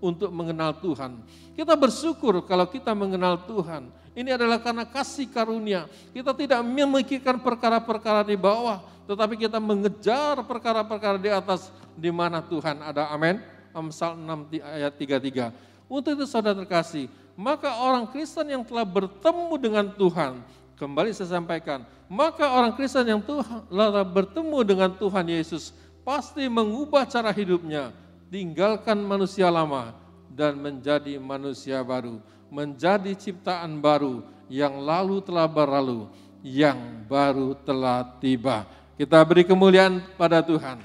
untuk 0.00 0.30
mengenal 0.32 0.74
Tuhan. 0.78 1.20
Kita 1.52 1.74
bersyukur 1.74 2.44
kalau 2.46 2.68
kita 2.68 2.92
mengenal 2.94 3.44
Tuhan. 3.44 4.05
Ini 4.16 4.32
adalah 4.32 4.56
karena 4.56 4.88
kasih 4.88 5.28
karunia. 5.28 5.84
Kita 6.16 6.32
tidak 6.32 6.64
memikirkan 6.64 7.36
perkara-perkara 7.36 8.24
di 8.24 8.32
bawah, 8.32 8.80
tetapi 9.04 9.36
kita 9.36 9.60
mengejar 9.60 10.40
perkara-perkara 10.40 11.20
di 11.20 11.28
atas 11.28 11.68
di 11.92 12.08
mana 12.08 12.40
Tuhan 12.40 12.80
ada. 12.80 13.12
Amin. 13.12 13.36
Amsal 13.76 14.16
6 14.16 14.56
ayat 14.56 14.96
33. 14.96 15.52
Untuk 15.84 16.16
itu 16.16 16.24
saudara 16.24 16.56
terkasih, 16.56 17.12
maka 17.36 17.76
orang 17.76 18.08
Kristen 18.08 18.48
yang 18.48 18.64
telah 18.64 18.88
bertemu 18.88 19.54
dengan 19.60 19.84
Tuhan, 19.92 20.40
kembali 20.80 21.12
saya 21.12 21.36
sampaikan, 21.36 21.84
maka 22.08 22.48
orang 22.48 22.72
Kristen 22.72 23.04
yang 23.04 23.20
telah 23.20 24.00
bertemu 24.08 24.58
dengan 24.64 24.90
Tuhan 24.96 25.28
Yesus 25.28 25.76
pasti 26.00 26.48
mengubah 26.48 27.04
cara 27.04 27.28
hidupnya, 27.36 27.92
tinggalkan 28.32 28.96
manusia 29.04 29.52
lama 29.52 29.92
dan 30.32 30.56
menjadi 30.56 31.20
manusia 31.20 31.84
baru, 31.84 32.16
menjadi 32.52 33.14
ciptaan 33.14 33.80
baru 33.82 34.22
yang 34.46 34.78
lalu 34.82 35.20
telah 35.22 35.48
berlalu, 35.50 36.06
yang 36.42 36.78
baru 37.06 37.54
telah 37.66 38.04
tiba. 38.22 38.66
Kita 38.96 39.24
beri 39.26 39.44
kemuliaan 39.44 40.00
pada 40.16 40.42
Tuhan. 40.42 40.78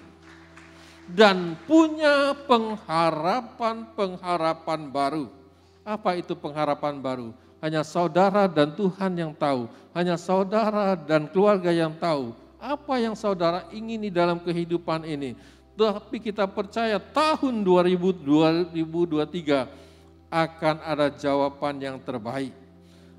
Dan 1.12 1.56
punya 1.67 2.32
pengharapan-pengharapan 2.47 4.91
baru. 4.91 5.28
Apa 5.84 6.15
itu 6.15 6.36
pengharapan 6.38 7.02
baru? 7.04 7.34
Hanya 7.60 7.84
saudara 7.84 8.47
dan 8.47 8.71
Tuhan 8.74 9.17
yang 9.17 9.34
tahu. 9.36 9.67
Hanya 9.91 10.15
saudara 10.15 10.95
dan 10.95 11.28
keluarga 11.28 11.71
yang 11.71 11.93
tahu. 12.00 12.34
Apa 12.62 13.00
yang 13.02 13.15
saudara 13.17 13.65
ingini 13.74 14.13
dalam 14.13 14.39
kehidupan 14.39 15.04
ini 15.04 15.36
tapi 15.82 16.21
kita 16.21 16.45
percaya 16.45 17.00
tahun 17.00 17.65
2023 17.65 18.69
akan 20.31 20.79
ada 20.81 21.11
jawaban 21.11 21.75
yang 21.83 21.99
terbaik. 21.99 22.55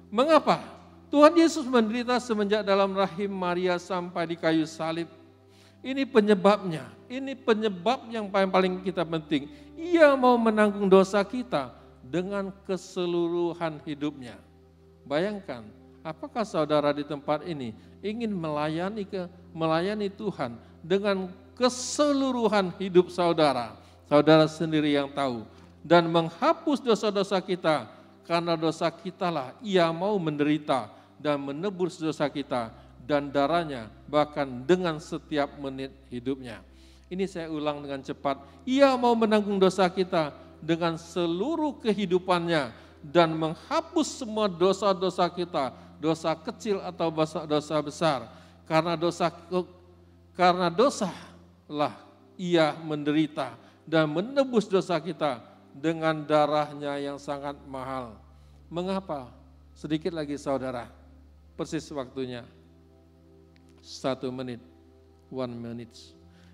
Mengapa? 0.09 0.65
Tuhan 1.13 1.37
Yesus 1.37 1.69
menderita 1.69 2.17
semenjak 2.17 2.65
dalam 2.65 2.97
rahim 2.97 3.29
Maria 3.29 3.77
sampai 3.77 4.33
di 4.33 4.37
kayu 4.41 4.65
salib. 4.65 5.05
Ini 5.85 6.09
penyebabnya, 6.09 6.89
ini 7.13 7.37
penyebab 7.37 8.09
yang 8.09 8.33
paling 8.33 8.49
paling 8.49 8.75
kita 8.81 9.05
penting. 9.05 9.53
Ia 9.77 10.17
mau 10.17 10.41
menanggung 10.41 10.89
dosa 10.89 11.21
kita 11.21 11.75
dengan 12.01 12.49
keseluruhan 12.65 13.83
hidupnya. 13.85 14.41
Bayangkan, 15.05 15.69
apakah 16.01 16.49
saudara 16.49 16.95
di 16.97 17.05
tempat 17.05 17.45
ini 17.45 17.77
ingin 18.01 18.33
melayani 18.33 19.05
ke 19.05 19.29
melayani 19.53 20.09
Tuhan 20.09 20.57
dengan 20.81 21.29
keseluruhan 21.61 22.73
hidup 22.81 23.13
saudara. 23.13 23.77
Saudara 24.09 24.45
sendiri 24.49 24.93
yang 24.97 25.09
tahu. 25.13 25.47
Dan 25.83 26.09
menghapus 26.09 26.79
dosa-dosa 26.81 27.43
kita. 27.43 27.91
Karena 28.23 28.55
dosa 28.55 28.87
kitalah 28.87 29.51
ia 29.67 29.91
mau 29.91 30.15
menderita 30.15 30.87
dan 31.19 31.43
menebus 31.43 31.99
dosa 31.99 32.31
kita 32.31 32.71
dan 33.03 33.31
darahnya 33.35 33.91
bahkan 34.07 34.47
dengan 34.63 35.03
setiap 35.03 35.51
menit 35.59 35.91
hidupnya. 36.07 36.63
Ini 37.11 37.29
saya 37.29 37.53
ulang 37.53 37.83
dengan 37.85 38.01
cepat. 38.01 38.41
Ia 38.65 38.95
mau 38.97 39.13
menanggung 39.13 39.61
dosa 39.61 39.91
kita 39.91 40.33
dengan 40.63 40.97
seluruh 40.97 41.77
kehidupannya 41.83 42.73
dan 43.05 43.35
menghapus 43.35 44.23
semua 44.23 44.47
dosa-dosa 44.47 45.29
kita, 45.29 45.75
dosa 45.99 46.33
kecil 46.39 46.81
atau 46.81 47.13
dosa 47.45 47.77
besar. 47.83 48.31
Karena 48.65 48.97
dosa 48.97 49.29
karena 50.33 50.73
dosa 50.73 51.13
lah 51.69 51.93
ia 52.41 52.73
menderita 52.81 53.53
dan 53.85 54.09
menebus 54.09 54.65
dosa 54.65 54.97
kita 54.97 55.52
dengan 55.73 56.25
darahnya 56.25 57.01
yang 57.01 57.17
sangat 57.17 57.57
mahal. 57.65 58.17
Mengapa? 58.69 59.33
Sedikit 59.73 60.13
lagi 60.13 60.37
saudara, 60.37 60.89
persis 61.57 61.85
waktunya. 61.93 62.45
Satu 63.83 64.31
menit, 64.31 64.61
one 65.33 65.57
minute. 65.57 65.97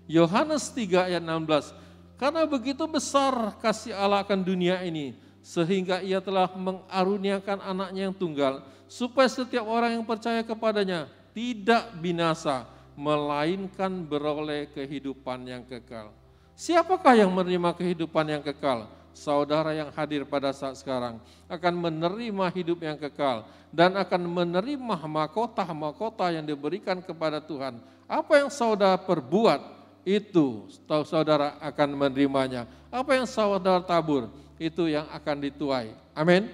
Yohanes 0.09 0.73
3 0.73 1.13
ayat 1.13 1.21
16, 1.21 1.75
karena 2.17 2.41
begitu 2.49 2.81
besar 2.89 3.53
kasih 3.61 3.93
Allah 3.93 4.25
akan 4.25 4.41
dunia 4.41 4.81
ini, 4.81 5.13
sehingga 5.45 6.01
ia 6.01 6.17
telah 6.17 6.49
mengaruniakan 6.57 7.61
anaknya 7.61 8.09
yang 8.09 8.15
tunggal, 8.17 8.65
supaya 8.89 9.29
setiap 9.29 9.69
orang 9.69 10.01
yang 10.01 10.05
percaya 10.07 10.41
kepadanya 10.41 11.05
tidak 11.37 11.93
binasa, 12.01 12.65
melainkan 12.97 14.03
beroleh 14.03 14.65
kehidupan 14.73 15.45
yang 15.45 15.63
kekal. 15.63 16.09
Siapakah 16.57 17.15
yang 17.15 17.31
menerima 17.31 17.71
kehidupan 17.77 18.25
yang 18.27 18.43
kekal? 18.43 18.89
Saudara 19.19 19.75
yang 19.75 19.91
hadir 19.91 20.23
pada 20.23 20.55
saat 20.55 20.79
sekarang 20.79 21.19
akan 21.51 21.73
menerima 21.75 22.45
hidup 22.55 22.79
yang 22.79 22.95
kekal 22.95 23.43
dan 23.67 23.99
akan 23.99 24.23
menerima 24.23 24.95
mahkota-mahkota 25.03 26.31
yang 26.31 26.47
diberikan 26.47 27.03
kepada 27.03 27.43
Tuhan. 27.43 27.83
Apa 28.07 28.39
yang 28.39 28.47
saudara 28.47 28.95
perbuat 28.95 29.59
itu 30.07 30.71
saudara 31.03 31.59
akan 31.59 32.07
menerimanya. 32.07 32.63
Apa 32.87 33.19
yang 33.19 33.27
saudara 33.27 33.83
tabur 33.83 34.31
itu 34.55 34.87
yang 34.87 35.03
akan 35.11 35.37
dituai. 35.43 35.91
Amin. 36.15 36.47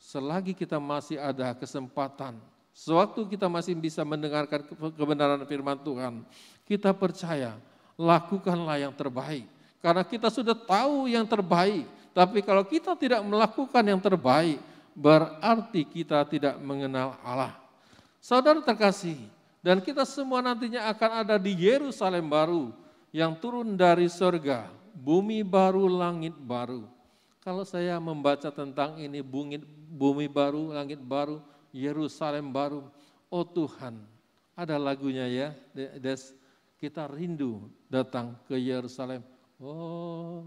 Selagi 0.00 0.56
kita 0.56 0.80
masih 0.80 1.20
ada 1.20 1.52
kesempatan 1.52 2.40
Sewaktu 2.70 3.36
kita 3.36 3.50
masih 3.50 3.74
bisa 3.74 4.06
mendengarkan 4.06 4.62
kebenaran 4.94 5.42
firman 5.44 5.76
Tuhan, 5.82 6.24
kita 6.64 6.94
percaya, 6.94 7.58
lakukanlah 7.98 8.78
yang 8.78 8.94
terbaik. 8.94 9.44
Karena 9.80 10.04
kita 10.04 10.28
sudah 10.28 10.52
tahu 10.52 11.08
yang 11.08 11.24
terbaik, 11.24 11.88
tapi 12.12 12.44
kalau 12.44 12.64
kita 12.68 12.92
tidak 12.94 13.24
melakukan 13.24 13.80
yang 13.80 13.96
terbaik, 13.96 14.60
berarti 14.92 15.88
kita 15.88 16.20
tidak 16.28 16.60
mengenal 16.60 17.16
Allah. 17.24 17.56
Saudara 18.20 18.60
terkasih, 18.60 19.16
dan 19.64 19.80
kita 19.80 20.04
semua 20.04 20.44
nantinya 20.44 20.84
akan 20.92 21.24
ada 21.24 21.36
di 21.40 21.56
Yerusalem 21.56 22.28
baru 22.28 22.72
yang 23.08 23.32
turun 23.40 23.72
dari 23.72 24.08
surga, 24.12 24.68
bumi 24.92 25.40
baru, 25.40 25.88
langit 25.88 26.36
baru. 26.36 26.84
Kalau 27.40 27.64
saya 27.64 27.96
membaca 27.96 28.52
tentang 28.52 29.00
ini, 29.00 29.24
bumi, 29.24 29.64
bumi 29.88 30.28
baru, 30.28 30.76
langit 30.76 31.00
baru, 31.00 31.40
Yerusalem 31.72 32.52
baru. 32.52 32.84
Oh 33.32 33.48
Tuhan, 33.48 33.96
ada 34.52 34.76
lagunya 34.76 35.24
ya, 35.24 35.48
Des. 35.96 36.36
Kita 36.80 37.04
rindu 37.08 37.68
datang 37.92 38.36
ke 38.48 38.56
Yerusalem. 38.56 39.20
Oh, 39.60 40.40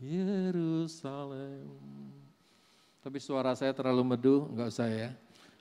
Yerusalem. 0.00 1.68
Tapi 3.04 3.20
suara 3.20 3.52
saya 3.52 3.76
terlalu 3.76 4.16
medu, 4.16 4.48
enggak 4.48 4.72
usah 4.72 4.88
ya. 4.88 5.12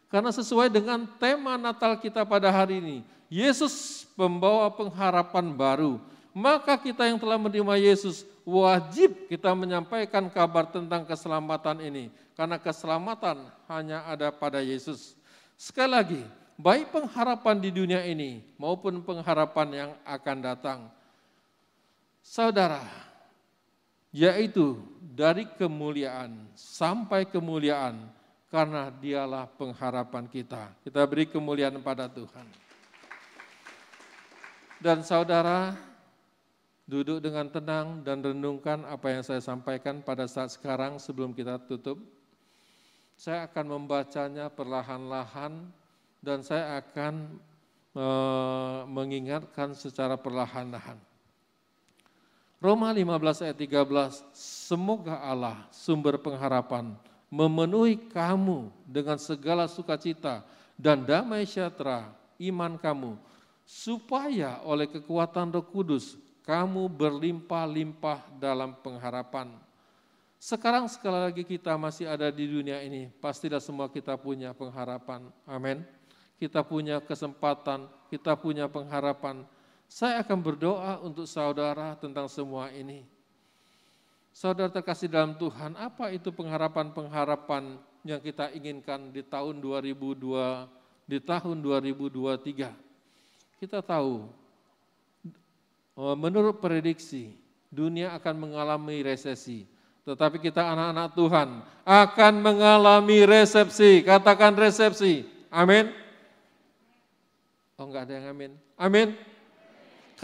Karena 0.07 0.31
sesuai 0.31 0.71
dengan 0.71 1.03
tema 1.19 1.59
Natal 1.59 1.99
kita 1.99 2.23
pada 2.23 2.47
hari 2.47 2.79
ini, 2.79 2.97
Yesus 3.27 4.07
pembawa 4.15 4.71
pengharapan 4.71 5.51
baru. 5.51 5.99
Maka 6.31 6.79
kita 6.79 7.03
yang 7.03 7.19
telah 7.19 7.35
menerima 7.35 7.75
Yesus 7.75 8.23
wajib 8.47 9.27
kita 9.27 9.51
menyampaikan 9.51 10.31
kabar 10.31 10.63
tentang 10.71 11.03
keselamatan 11.03 11.83
ini. 11.83 12.07
Karena 12.31 12.55
keselamatan 12.55 13.43
hanya 13.67 14.07
ada 14.07 14.31
pada 14.31 14.63
Yesus. 14.63 15.19
Sekali 15.59 15.91
lagi, 15.91 16.21
baik 16.55 16.95
pengharapan 16.95 17.59
di 17.59 17.69
dunia 17.75 18.07
ini 18.07 18.39
maupun 18.55 19.03
pengharapan 19.03 19.67
yang 19.75 19.91
akan 20.07 20.37
datang. 20.39 20.79
Saudara, 22.23 22.87
yaitu 24.15 24.79
dari 25.03 25.43
kemuliaan 25.59 26.47
sampai 26.55 27.27
kemuliaan 27.27 28.07
karena 28.47 28.87
dialah 28.87 29.43
pengharapan 29.59 30.23
kita. 30.31 30.71
Kita 30.87 31.03
beri 31.03 31.27
kemuliaan 31.27 31.83
pada 31.83 32.07
Tuhan. 32.07 32.47
Dan 34.79 35.03
saudara, 35.03 35.75
duduk 36.87 37.19
dengan 37.19 37.51
tenang 37.51 38.03
dan 38.07 38.23
renungkan 38.23 38.87
apa 38.87 39.11
yang 39.11 39.23
saya 39.23 39.43
sampaikan 39.43 39.99
pada 39.99 40.23
saat 40.23 40.55
sekarang 40.55 41.03
sebelum 41.03 41.35
kita 41.35 41.59
tutup. 41.67 41.99
Saya 43.19 43.51
akan 43.51 43.79
membacanya 43.79 44.47
perlahan-lahan 44.47 45.69
dan 46.23 46.39
saya 46.39 46.79
akan 46.79 47.39
e, 47.93 48.05
mengingatkan 48.89 49.75
secara 49.77 50.17
perlahan-lahan. 50.17 51.12
Roma 52.63 52.95
15 52.95 53.43
ayat 53.43 53.59
13, 53.59 54.23
semoga 54.31 55.19
Allah 55.19 55.67
sumber 55.67 56.15
pengharapan 56.15 56.95
memenuhi 57.27 57.99
kamu 58.07 58.71
dengan 58.87 59.19
segala 59.19 59.67
sukacita 59.67 60.47
dan 60.79 61.03
damai 61.03 61.43
sejahtera 61.43 62.07
iman 62.39 62.79
kamu, 62.79 63.19
supaya 63.67 64.63
oleh 64.63 64.87
kekuatan 64.87 65.51
Roh 65.51 65.67
Kudus 65.67 66.15
kamu 66.47 66.87
berlimpah-limpah 66.87 68.31
dalam 68.39 68.79
pengharapan. 68.79 69.51
Sekarang 70.39 70.87
sekali 70.87 71.19
lagi 71.19 71.43
kita 71.43 71.75
masih 71.75 72.07
ada 72.07 72.31
di 72.31 72.47
dunia 72.47 72.79
ini, 72.79 73.11
pastilah 73.19 73.59
semua 73.59 73.91
kita 73.91 74.15
punya 74.15 74.55
pengharapan. 74.55 75.27
Amin. 75.43 75.83
Kita 76.39 76.63
punya 76.63 77.03
kesempatan, 77.03 77.91
kita 78.07 78.39
punya 78.39 78.71
pengharapan. 78.71 79.43
Saya 79.93 80.25
akan 80.25 80.41
berdoa 80.41 80.97
untuk 81.05 81.29
saudara 81.29 81.93
tentang 82.01 82.25
semua 82.25 82.73
ini. 82.73 83.05
Saudara 84.33 84.65
terkasih 84.65 85.05
dalam 85.05 85.37
Tuhan, 85.37 85.77
apa 85.77 86.09
itu 86.09 86.33
pengharapan-pengharapan 86.33 87.77
yang 88.01 88.17
kita 88.17 88.49
inginkan 88.57 89.13
di 89.13 89.21
tahun 89.21 89.61
2002, 89.61 90.65
di 91.05 91.21
tahun 91.21 91.61
2023? 91.61 92.73
Kita 93.61 93.85
tahu, 93.85 94.33
oh, 95.93 96.15
menurut 96.17 96.57
prediksi, 96.57 97.37
dunia 97.69 98.17
akan 98.17 98.49
mengalami 98.49 99.05
resesi. 99.05 99.69
Tetapi 100.09 100.41
kita 100.41 100.73
anak-anak 100.73 101.13
Tuhan 101.13 101.49
akan 101.85 102.33
mengalami 102.41 103.29
resepsi. 103.29 104.01
Katakan 104.01 104.57
resepsi. 104.57 105.21
Amin. 105.53 105.93
Oh 107.77 107.85
enggak 107.85 108.09
ada 108.09 108.13
yang 108.17 108.33
amin. 108.33 108.51
Amin. 108.73 109.32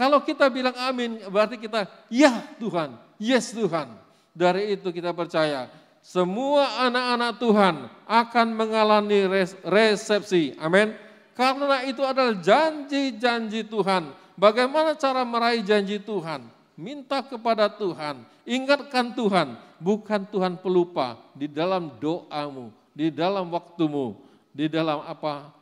Kalau 0.00 0.24
kita 0.24 0.48
bilang 0.48 0.72
amin, 0.80 1.20
berarti 1.28 1.60
kita, 1.60 1.84
ya 2.08 2.40
Tuhan, 2.56 2.96
yes 3.20 3.52
Tuhan. 3.52 3.92
Dari 4.32 4.72
itu 4.72 4.88
kita 4.88 5.12
percaya 5.12 5.68
semua 6.00 6.88
anak-anak 6.88 7.36
Tuhan 7.36 7.74
akan 8.08 8.48
mengalami 8.56 9.28
resepsi. 9.60 10.56
Amin. 10.56 10.96
Karena 11.36 11.84
itu 11.84 12.00
adalah 12.00 12.32
janji-janji 12.40 13.68
Tuhan. 13.68 14.16
Bagaimana 14.40 14.96
cara 14.96 15.20
meraih 15.20 15.60
janji 15.60 16.00
Tuhan? 16.00 16.48
Minta 16.80 17.20
kepada 17.20 17.68
Tuhan, 17.68 18.24
ingatkan 18.48 19.12
Tuhan, 19.12 19.52
bukan 19.76 20.24
Tuhan 20.32 20.56
pelupa 20.56 21.20
di 21.36 21.44
dalam 21.44 21.92
doamu, 22.00 22.72
di 22.96 23.12
dalam 23.12 23.52
waktumu, 23.52 24.16
di 24.48 24.64
dalam 24.64 25.04
apa 25.04 25.52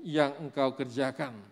yang 0.00 0.32
engkau 0.40 0.72
kerjakan. 0.72 1.51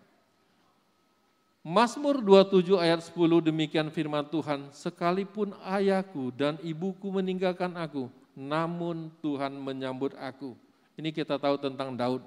Mazmur 1.61 2.25
27 2.25 2.73
ayat 2.73 3.05
10 3.05 3.13
demikian 3.53 3.93
firman 3.93 4.25
Tuhan, 4.25 4.73
sekalipun 4.73 5.53
ayahku 5.61 6.33
dan 6.33 6.57
ibuku 6.65 7.05
meninggalkan 7.13 7.77
aku, 7.77 8.09
namun 8.33 9.13
Tuhan 9.21 9.53
menyambut 9.61 10.17
aku. 10.17 10.57
Ini 10.97 11.13
kita 11.13 11.37
tahu 11.37 11.61
tentang 11.61 11.93
Daud. 11.93 12.25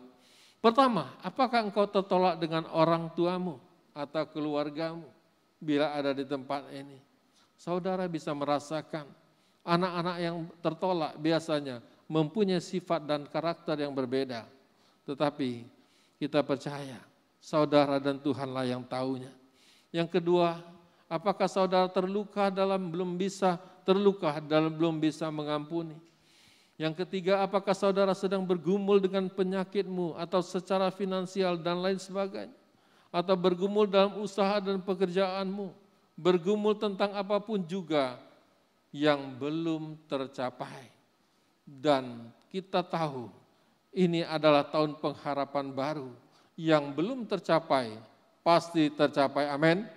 Pertama, 0.62 1.18
apakah 1.18 1.66
engkau 1.66 1.82
tertolak 1.90 2.38
dengan 2.38 2.62
orang 2.70 3.10
tuamu 3.10 3.58
atau 3.90 4.22
keluargamu 4.30 5.10
bila 5.58 5.90
ada 5.90 6.14
di 6.14 6.22
tempat 6.22 6.70
ini? 6.70 7.02
Saudara 7.58 8.06
bisa 8.06 8.30
merasakan 8.30 9.10
anak-anak 9.66 10.16
yang 10.22 10.46
tertolak 10.62 11.18
biasanya 11.18 11.82
mempunyai 12.06 12.62
sifat 12.62 13.02
dan 13.02 13.26
karakter 13.26 13.82
yang 13.82 13.90
berbeda. 13.90 14.46
Tetapi 15.10 15.66
kita 16.22 16.46
percaya 16.46 17.02
saudara 17.44 18.00
dan 18.00 18.16
Tuhanlah 18.16 18.64
yang 18.64 18.80
tahunya. 18.80 19.28
Yang 19.92 20.16
kedua, 20.16 20.64
apakah 21.12 21.44
saudara 21.44 21.84
terluka 21.92 22.48
dalam 22.48 22.88
belum 22.88 23.20
bisa 23.20 23.60
terluka 23.84 24.40
dalam 24.40 24.72
belum 24.72 24.96
bisa 24.96 25.28
mengampuni? 25.28 26.00
Yang 26.80 27.04
ketiga, 27.04 27.44
apakah 27.44 27.76
saudara 27.76 28.16
sedang 28.16 28.42
bergumul 28.42 28.98
dengan 28.98 29.28
penyakitmu 29.28 30.16
atau 30.18 30.40
secara 30.42 30.88
finansial 30.90 31.60
dan 31.60 31.84
lain 31.84 32.00
sebagainya? 32.00 32.56
Atau 33.14 33.38
bergumul 33.38 33.86
dalam 33.86 34.18
usaha 34.18 34.58
dan 34.58 34.82
pekerjaanmu? 34.82 35.70
Bergumul 36.18 36.74
tentang 36.74 37.14
apa 37.14 37.38
pun 37.38 37.62
juga 37.62 38.18
yang 38.90 39.38
belum 39.38 39.94
tercapai. 40.10 40.90
Dan 41.62 42.26
kita 42.50 42.82
tahu 42.82 43.30
ini 43.94 44.26
adalah 44.26 44.66
tahun 44.66 44.98
pengharapan 44.98 45.70
baru 45.70 46.23
yang 46.54 46.94
belum 46.94 47.26
tercapai 47.26 47.94
pasti 48.44 48.92
tercapai. 48.92 49.50
Amin. 49.50 49.88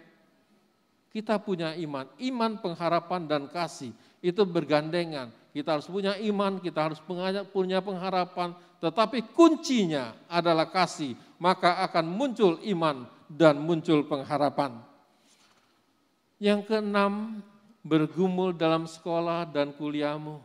Kita 1.11 1.41
punya 1.41 1.73
iman, 1.73 2.05
iman 2.21 2.51
pengharapan 2.61 3.25
dan 3.25 3.43
kasih 3.49 3.91
itu 4.21 4.43
bergandengan. 4.45 5.33
Kita 5.51 5.77
harus 5.77 5.89
punya 5.89 6.13
iman, 6.21 6.61
kita 6.61 6.79
harus 6.91 7.01
punya 7.49 7.81
pengharapan, 7.81 8.53
tetapi 8.77 9.33
kuncinya 9.33 10.13
adalah 10.29 10.69
kasih, 10.69 11.17
maka 11.41 11.81
akan 11.89 12.05
muncul 12.05 12.61
iman 12.61 13.09
dan 13.25 13.57
muncul 13.57 14.05
pengharapan. 14.05 14.77
Yang 16.37 16.69
keenam, 16.69 17.41
bergumul 17.81 18.53
dalam 18.53 18.85
sekolah 18.85 19.49
dan 19.49 19.73
kuliahmu. 19.73 20.37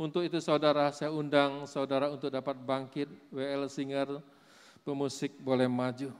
Untuk 0.00 0.26
itu 0.26 0.42
saudara, 0.42 0.90
saya 0.90 1.14
undang 1.14 1.68
saudara 1.70 2.10
untuk 2.10 2.32
dapat 2.32 2.58
bangkit, 2.58 3.06
WL 3.30 3.68
Singer, 3.70 4.18
pemusik 4.84 5.34
boleh 5.40 5.68
maju. 5.68 6.10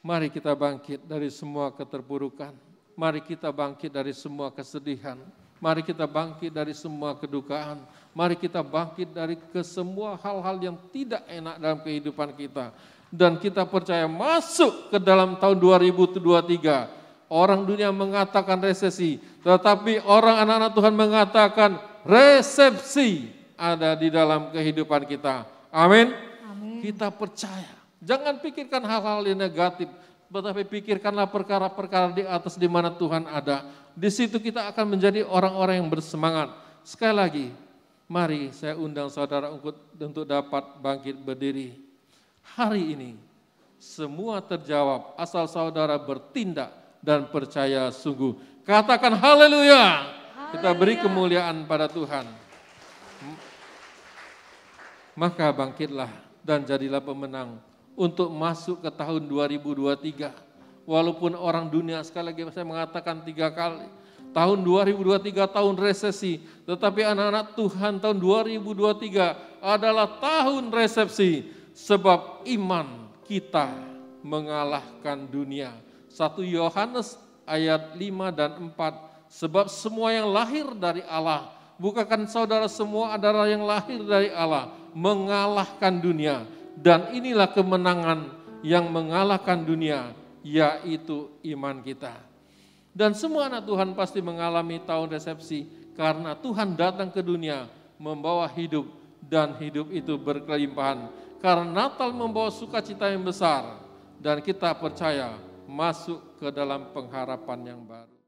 Mari 0.00 0.32
kita 0.32 0.56
bangkit 0.56 1.04
dari 1.04 1.28
semua 1.28 1.68
keterpurukan. 1.68 2.56
Mari 2.96 3.20
kita 3.20 3.52
bangkit 3.52 3.92
dari 3.92 4.16
semua 4.16 4.48
kesedihan. 4.48 5.20
Mari 5.60 5.84
kita 5.84 6.08
bangkit 6.08 6.48
dari 6.48 6.72
semua 6.72 7.12
kedukaan. 7.12 7.84
Mari 8.16 8.32
kita 8.40 8.64
bangkit 8.64 9.12
dari 9.12 9.36
ke 9.36 9.60
semua 9.60 10.16
hal-hal 10.16 10.56
yang 10.56 10.76
tidak 10.88 11.20
enak 11.28 11.56
dalam 11.60 11.78
kehidupan 11.84 12.32
kita. 12.32 12.72
Dan 13.12 13.36
kita 13.36 13.68
percaya 13.68 14.08
masuk 14.08 14.88
ke 14.88 14.96
dalam 14.96 15.36
tahun 15.36 15.60
2023. 15.60 17.28
Orang 17.30 17.68
dunia 17.68 17.92
mengatakan 17.92 18.58
resesi, 18.58 19.20
tetapi 19.44 20.02
orang 20.02 20.42
anak-anak 20.42 20.72
Tuhan 20.74 20.94
mengatakan 20.96 21.70
resepsi 22.02 23.30
ada 23.54 23.94
di 23.94 24.08
dalam 24.08 24.48
kehidupan 24.50 25.04
kita. 25.06 25.44
Amin. 25.70 26.29
Kita 26.60 27.08
percaya. 27.08 27.72
Jangan 28.00 28.40
pikirkan 28.40 28.80
hal-hal 28.84 29.20
yang 29.28 29.36
negatif, 29.36 29.88
tetapi 30.32 30.62
pikirkanlah 30.64 31.28
perkara-perkara 31.28 32.16
di 32.16 32.24
atas 32.24 32.56
di 32.56 32.68
mana 32.68 32.88
Tuhan 32.92 33.28
ada. 33.28 33.68
Di 33.92 34.08
situ 34.08 34.40
kita 34.40 34.68
akan 34.72 34.96
menjadi 34.96 35.24
orang-orang 35.26 35.84
yang 35.84 35.88
bersemangat. 35.90 36.52
Sekali 36.80 37.14
lagi, 37.16 37.46
mari 38.08 38.48
saya 38.56 38.76
undang 38.80 39.12
saudara 39.12 39.52
untuk, 39.52 39.76
untuk 39.92 40.24
dapat 40.24 40.80
bangkit 40.80 41.16
berdiri. 41.20 41.76
Hari 42.56 42.96
ini, 42.96 43.10
semua 43.76 44.40
terjawab 44.40 45.12
asal 45.20 45.44
saudara 45.44 46.00
bertindak 46.00 46.72
dan 47.04 47.28
percaya 47.28 47.92
sungguh. 47.92 48.64
Katakan 48.64 49.12
haleluya. 49.16 50.16
Kita 50.56 50.72
beri 50.72 50.98
kemuliaan 50.98 51.68
pada 51.68 51.86
Tuhan. 51.86 52.26
Maka 55.14 55.52
bangkitlah 55.52 56.29
dan 56.44 56.64
jadilah 56.64 57.00
pemenang 57.00 57.60
untuk 57.96 58.32
masuk 58.32 58.80
ke 58.80 58.90
tahun 58.92 59.28
2023. 59.28 60.32
Walaupun 60.88 61.36
orang 61.36 61.68
dunia 61.68 62.00
sekali 62.02 62.32
lagi 62.32 62.42
saya 62.50 62.66
mengatakan 62.66 63.22
tiga 63.22 63.52
kali, 63.52 63.86
Tahun 64.30 64.62
2023 64.62 65.50
tahun 65.50 65.74
resesi, 65.74 66.38
tetapi 66.62 67.02
anak-anak 67.02 67.58
Tuhan 67.58 67.98
tahun 67.98 68.18
2023 68.22 69.58
adalah 69.58 70.22
tahun 70.22 70.70
resepsi 70.70 71.50
sebab 71.74 72.46
iman 72.46 73.10
kita 73.26 73.74
mengalahkan 74.22 75.26
dunia. 75.26 75.74
1 76.14 76.46
Yohanes 76.46 77.18
ayat 77.42 77.98
5 77.98 78.30
dan 78.30 78.50
4 78.70 79.30
sebab 79.30 79.66
semua 79.66 80.14
yang 80.14 80.30
lahir 80.30 80.66
dari 80.78 81.02
Allah 81.10 81.50
bukakan 81.80 82.28
saudara 82.28 82.68
semua 82.68 83.16
adalah 83.16 83.48
yang 83.48 83.64
lahir 83.64 84.04
dari 84.04 84.28
Allah 84.28 84.68
mengalahkan 84.92 85.96
dunia 85.96 86.44
dan 86.76 87.08
inilah 87.16 87.48
kemenangan 87.48 88.36
yang 88.60 88.92
mengalahkan 88.92 89.64
dunia 89.64 90.12
yaitu 90.44 91.32
iman 91.56 91.80
kita. 91.80 92.12
Dan 92.92 93.16
semua 93.16 93.48
anak 93.48 93.64
Tuhan 93.64 93.96
pasti 93.96 94.20
mengalami 94.20 94.82
tahun 94.84 95.16
resepsi 95.16 95.64
karena 95.96 96.36
Tuhan 96.36 96.76
datang 96.76 97.08
ke 97.08 97.24
dunia 97.24 97.70
membawa 97.96 98.50
hidup 98.52 98.84
dan 99.24 99.56
hidup 99.56 99.88
itu 99.94 100.20
berkelimpahan. 100.20 101.08
Karena 101.40 101.88
Natal 101.88 102.12
membawa 102.12 102.52
sukacita 102.52 103.08
yang 103.08 103.24
besar 103.24 103.80
dan 104.20 104.44
kita 104.44 104.76
percaya 104.76 105.40
masuk 105.64 106.36
ke 106.36 106.52
dalam 106.52 106.92
pengharapan 106.92 107.72
yang 107.72 107.80
baru. 107.80 108.19